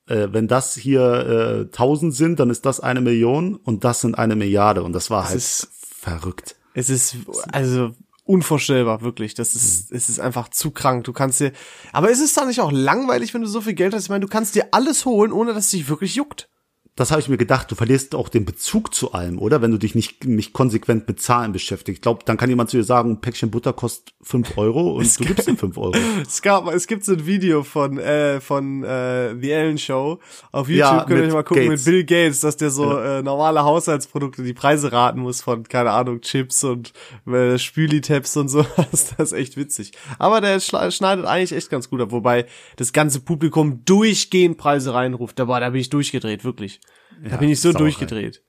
[0.07, 4.15] Äh, wenn das hier äh, 1000 sind, dann ist das eine Million und das sind
[4.15, 6.55] eine Milliarde und das war es halt ist, verrückt.
[6.73, 7.17] Es ist
[7.51, 7.91] also
[8.23, 9.36] unvorstellbar wirklich.
[9.36, 9.97] Das ist mhm.
[9.97, 11.05] es ist einfach zu krank.
[11.05, 11.53] Du kannst dir
[11.93, 14.03] aber ist es dann nicht auch langweilig, wenn du so viel Geld hast?
[14.03, 16.49] Ich meine, du kannst dir alles holen, ohne dass es dich wirklich juckt.
[16.97, 19.61] Das habe ich mir gedacht, du verlierst auch den Bezug zu allem, oder?
[19.61, 21.97] Wenn du dich nicht, nicht konsequent mit Zahlen beschäftigst.
[21.97, 25.01] Ich glaube, dann kann jemand zu dir sagen, ein Päckchen Butter kostet fünf Euro und
[25.05, 25.93] es du gibst ihm fünf Euro.
[26.25, 30.19] Es gab, es gibt so ein Video von, äh, von äh, The Ellen Show.
[30.53, 31.85] Auf YouTube ja, könnt ihr mal gucken Gates.
[31.85, 33.19] mit Bill Gates, dass der so ja.
[33.19, 36.93] äh, normale Haushaltsprodukte, die Preise raten muss von, keine Ahnung, Chips und
[37.27, 38.65] äh, Spüli-Tabs und so.
[38.91, 39.91] das ist echt witzig.
[40.17, 42.45] Aber der schneidet eigentlich echt ganz gut ab, wobei
[42.77, 45.37] das ganze Publikum durchgehend Preise reinruft.
[45.37, 46.79] Da, boah, da bin ich durchgedreht, wirklich.
[47.24, 48.43] Da ja, bin ich so durchgedreht.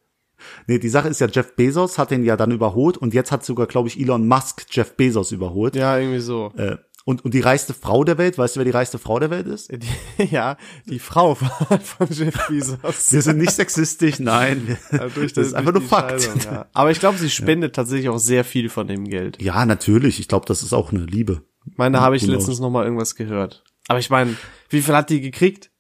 [0.67, 3.45] Nee, die Sache ist ja, Jeff Bezos hat den ja dann überholt und jetzt hat
[3.45, 5.75] sogar, glaube ich, Elon Musk Jeff Bezos überholt.
[5.77, 6.53] Ja, irgendwie so.
[6.57, 9.31] Äh, und, und die reichste Frau der Welt, weißt du, wer die reichste Frau der
[9.31, 9.71] Welt ist?
[9.71, 10.57] Die, ja,
[10.87, 13.13] die Frau von, Jeff Bezos.
[13.13, 14.77] Wir sind nicht sexistisch, nein.
[14.91, 16.29] Ja, durch das, das ist einfach nur Fakt.
[16.45, 16.67] Ja.
[16.73, 17.83] Aber ich glaube, sie spendet ja.
[17.83, 19.41] tatsächlich auch sehr viel von dem Geld.
[19.41, 20.19] Ja, natürlich.
[20.19, 21.43] Ich glaube, das ist auch eine Liebe.
[21.77, 23.63] Meine, habe ich letztens noch mal irgendwas gehört.
[23.89, 24.37] Aber ich meine,
[24.69, 25.71] wie viel hat die gekriegt?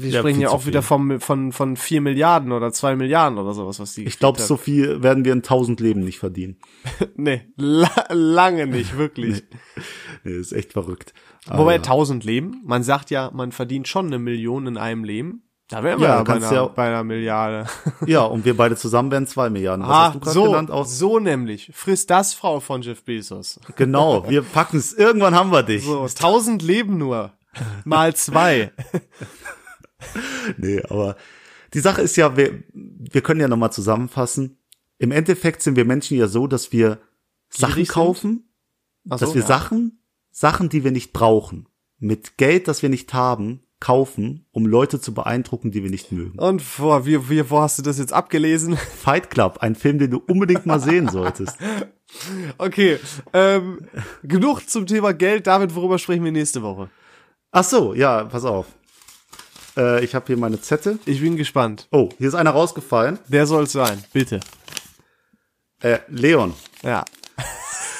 [0.00, 3.52] Wir ja, sprechen ja auch wieder vom, von, von vier Milliarden oder zwei Milliarden oder
[3.52, 4.04] sowas, was die.
[4.04, 6.58] Ich glaube, so viel werden wir in tausend Leben nicht verdienen.
[7.16, 9.42] nee, la lange nicht, wirklich.
[9.42, 9.82] nee.
[10.30, 11.14] nee, ist echt verrückt.
[11.48, 15.42] Wobei tausend Leben, man sagt ja, man verdient schon eine Million in einem Leben.
[15.66, 17.66] Da wären wir ja, ja, bei, einer, ja bei einer Milliarde.
[18.06, 19.84] ja, und wir beide zusammen wären zwei Milliarden.
[19.84, 20.70] Was ah, hast du so, genannt?
[20.70, 21.72] Auch so nämlich.
[21.74, 23.58] Frisst das, Frau von Jeff Bezos.
[23.74, 24.92] Genau, wir packen es.
[24.92, 25.84] Irgendwann haben wir dich.
[25.84, 27.32] So, tausend Leben nur.
[27.84, 28.70] Mal zwei.
[30.56, 31.16] nee, aber
[31.74, 34.58] die Sache ist ja, wir, wir können ja nochmal zusammenfassen.
[34.98, 36.98] Im Endeffekt sind wir Menschen ja so, dass wir
[37.50, 38.48] Sachen kaufen,
[39.04, 39.46] so, dass wir ja.
[39.46, 41.68] Sachen, Sachen, die wir nicht brauchen,
[41.98, 46.38] mit Geld, das wir nicht haben, kaufen, um Leute zu beeindrucken, die wir nicht mögen.
[46.38, 48.76] Und wo, wie, wie, wo hast du das jetzt abgelesen?
[48.76, 51.56] Fight Club, ein Film, den du unbedingt mal sehen solltest.
[52.56, 52.98] Okay,
[53.32, 53.80] ähm,
[54.22, 55.46] genug zum Thema Geld.
[55.46, 56.88] David, worüber sprechen wir nächste Woche?
[57.52, 58.66] Ach so, ja, pass auf.
[59.78, 60.98] Äh, ich habe hier meine Zettel.
[61.06, 61.88] Ich bin gespannt.
[61.92, 63.18] Oh, hier ist einer rausgefallen.
[63.28, 64.40] Der soll es sein, bitte.
[65.80, 66.54] Äh, Leon.
[66.82, 67.04] Ja.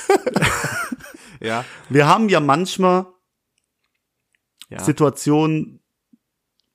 [1.41, 1.65] ja.
[1.89, 3.07] Wir haben ja manchmal
[4.69, 4.83] ja.
[4.83, 5.81] Situationen,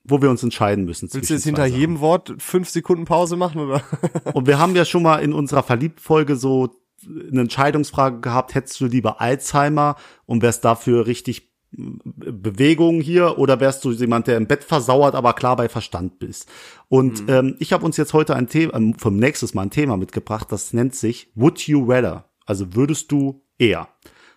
[0.05, 1.09] wo wir uns entscheiden müssen.
[1.13, 1.79] Willst du jetzt hinter Sachen.
[1.79, 3.83] jedem Wort fünf Sekunden Pause machen oder?
[4.33, 6.69] Und wir haben ja schon mal in unserer Verliebtfolge so
[7.05, 13.83] eine Entscheidungsfrage gehabt, hättest du lieber Alzheimer und wärst dafür richtig Bewegung hier oder wärst
[13.83, 16.49] du jemand, der im Bett versauert, aber klar bei Verstand bist?
[16.87, 17.29] Und mhm.
[17.29, 20.51] ähm, ich habe uns jetzt heute ein Thema, ähm, vom nächstes Mal ein Thema mitgebracht,
[20.51, 22.29] das nennt sich Would you rather?
[22.45, 23.87] Also würdest du eher?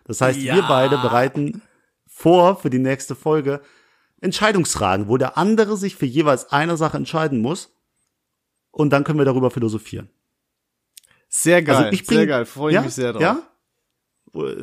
[0.05, 0.55] Das heißt, ja.
[0.55, 1.63] wir beide bereiten
[2.07, 3.61] vor für die nächste Folge
[4.21, 7.77] Entscheidungsfragen, wo der andere sich für jeweils eine Sache entscheiden muss
[8.71, 10.09] und dann können wir darüber philosophieren.
[11.29, 12.83] Sehr geil, also ich bring, sehr geil, freue ich ja?
[12.83, 13.23] mich sehr drauf.
[13.23, 13.43] Ja?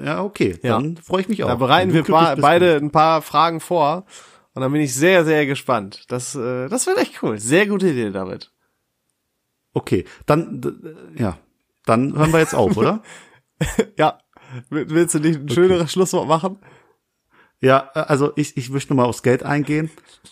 [0.04, 0.80] Ja, okay, ja.
[0.80, 1.48] dann freue ich mich auch.
[1.48, 4.06] Da bereiten wir beide ein paar Fragen vor
[4.54, 6.06] und dann bin ich sehr, sehr gespannt.
[6.10, 7.40] Das, äh, das wird echt cool.
[7.40, 8.52] Sehr gute Idee, David.
[9.74, 10.62] Okay, dann,
[11.18, 11.38] ja,
[11.86, 13.02] dann hören wir jetzt auf, oder?
[13.98, 14.20] ja.
[14.70, 15.54] Willst du nicht ein okay.
[15.56, 16.60] schöneres Schlusswort machen?
[17.60, 19.90] Ja, äh, also ich, ich möchte nur mal aufs Geld eingehen.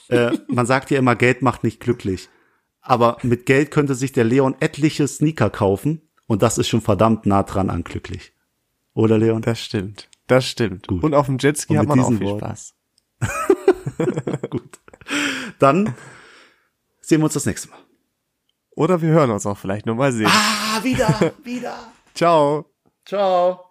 [0.10, 2.30] äh, man sagt ja immer, Geld macht nicht glücklich.
[2.82, 7.26] Aber mit Geld könnte sich der Leon etliche Sneaker kaufen und das ist schon verdammt
[7.26, 8.34] nah dran an glücklich.
[8.94, 9.42] Oder Leon?
[9.42, 10.10] Das stimmt.
[10.28, 10.88] Das stimmt.
[10.88, 11.04] Gut.
[11.04, 12.40] Und auf dem Jetski hat man auch viel Wort.
[12.40, 12.74] Spaß.
[14.50, 14.80] Gut.
[15.60, 15.96] Dann
[17.02, 17.80] sehen wir uns das nächste Mal.
[18.76, 20.30] Oder wir hören uns auch vielleicht nur mal sehen.
[20.30, 21.78] Ah, wieder, wieder.
[22.14, 22.66] Ciao.
[23.06, 23.71] Ciao.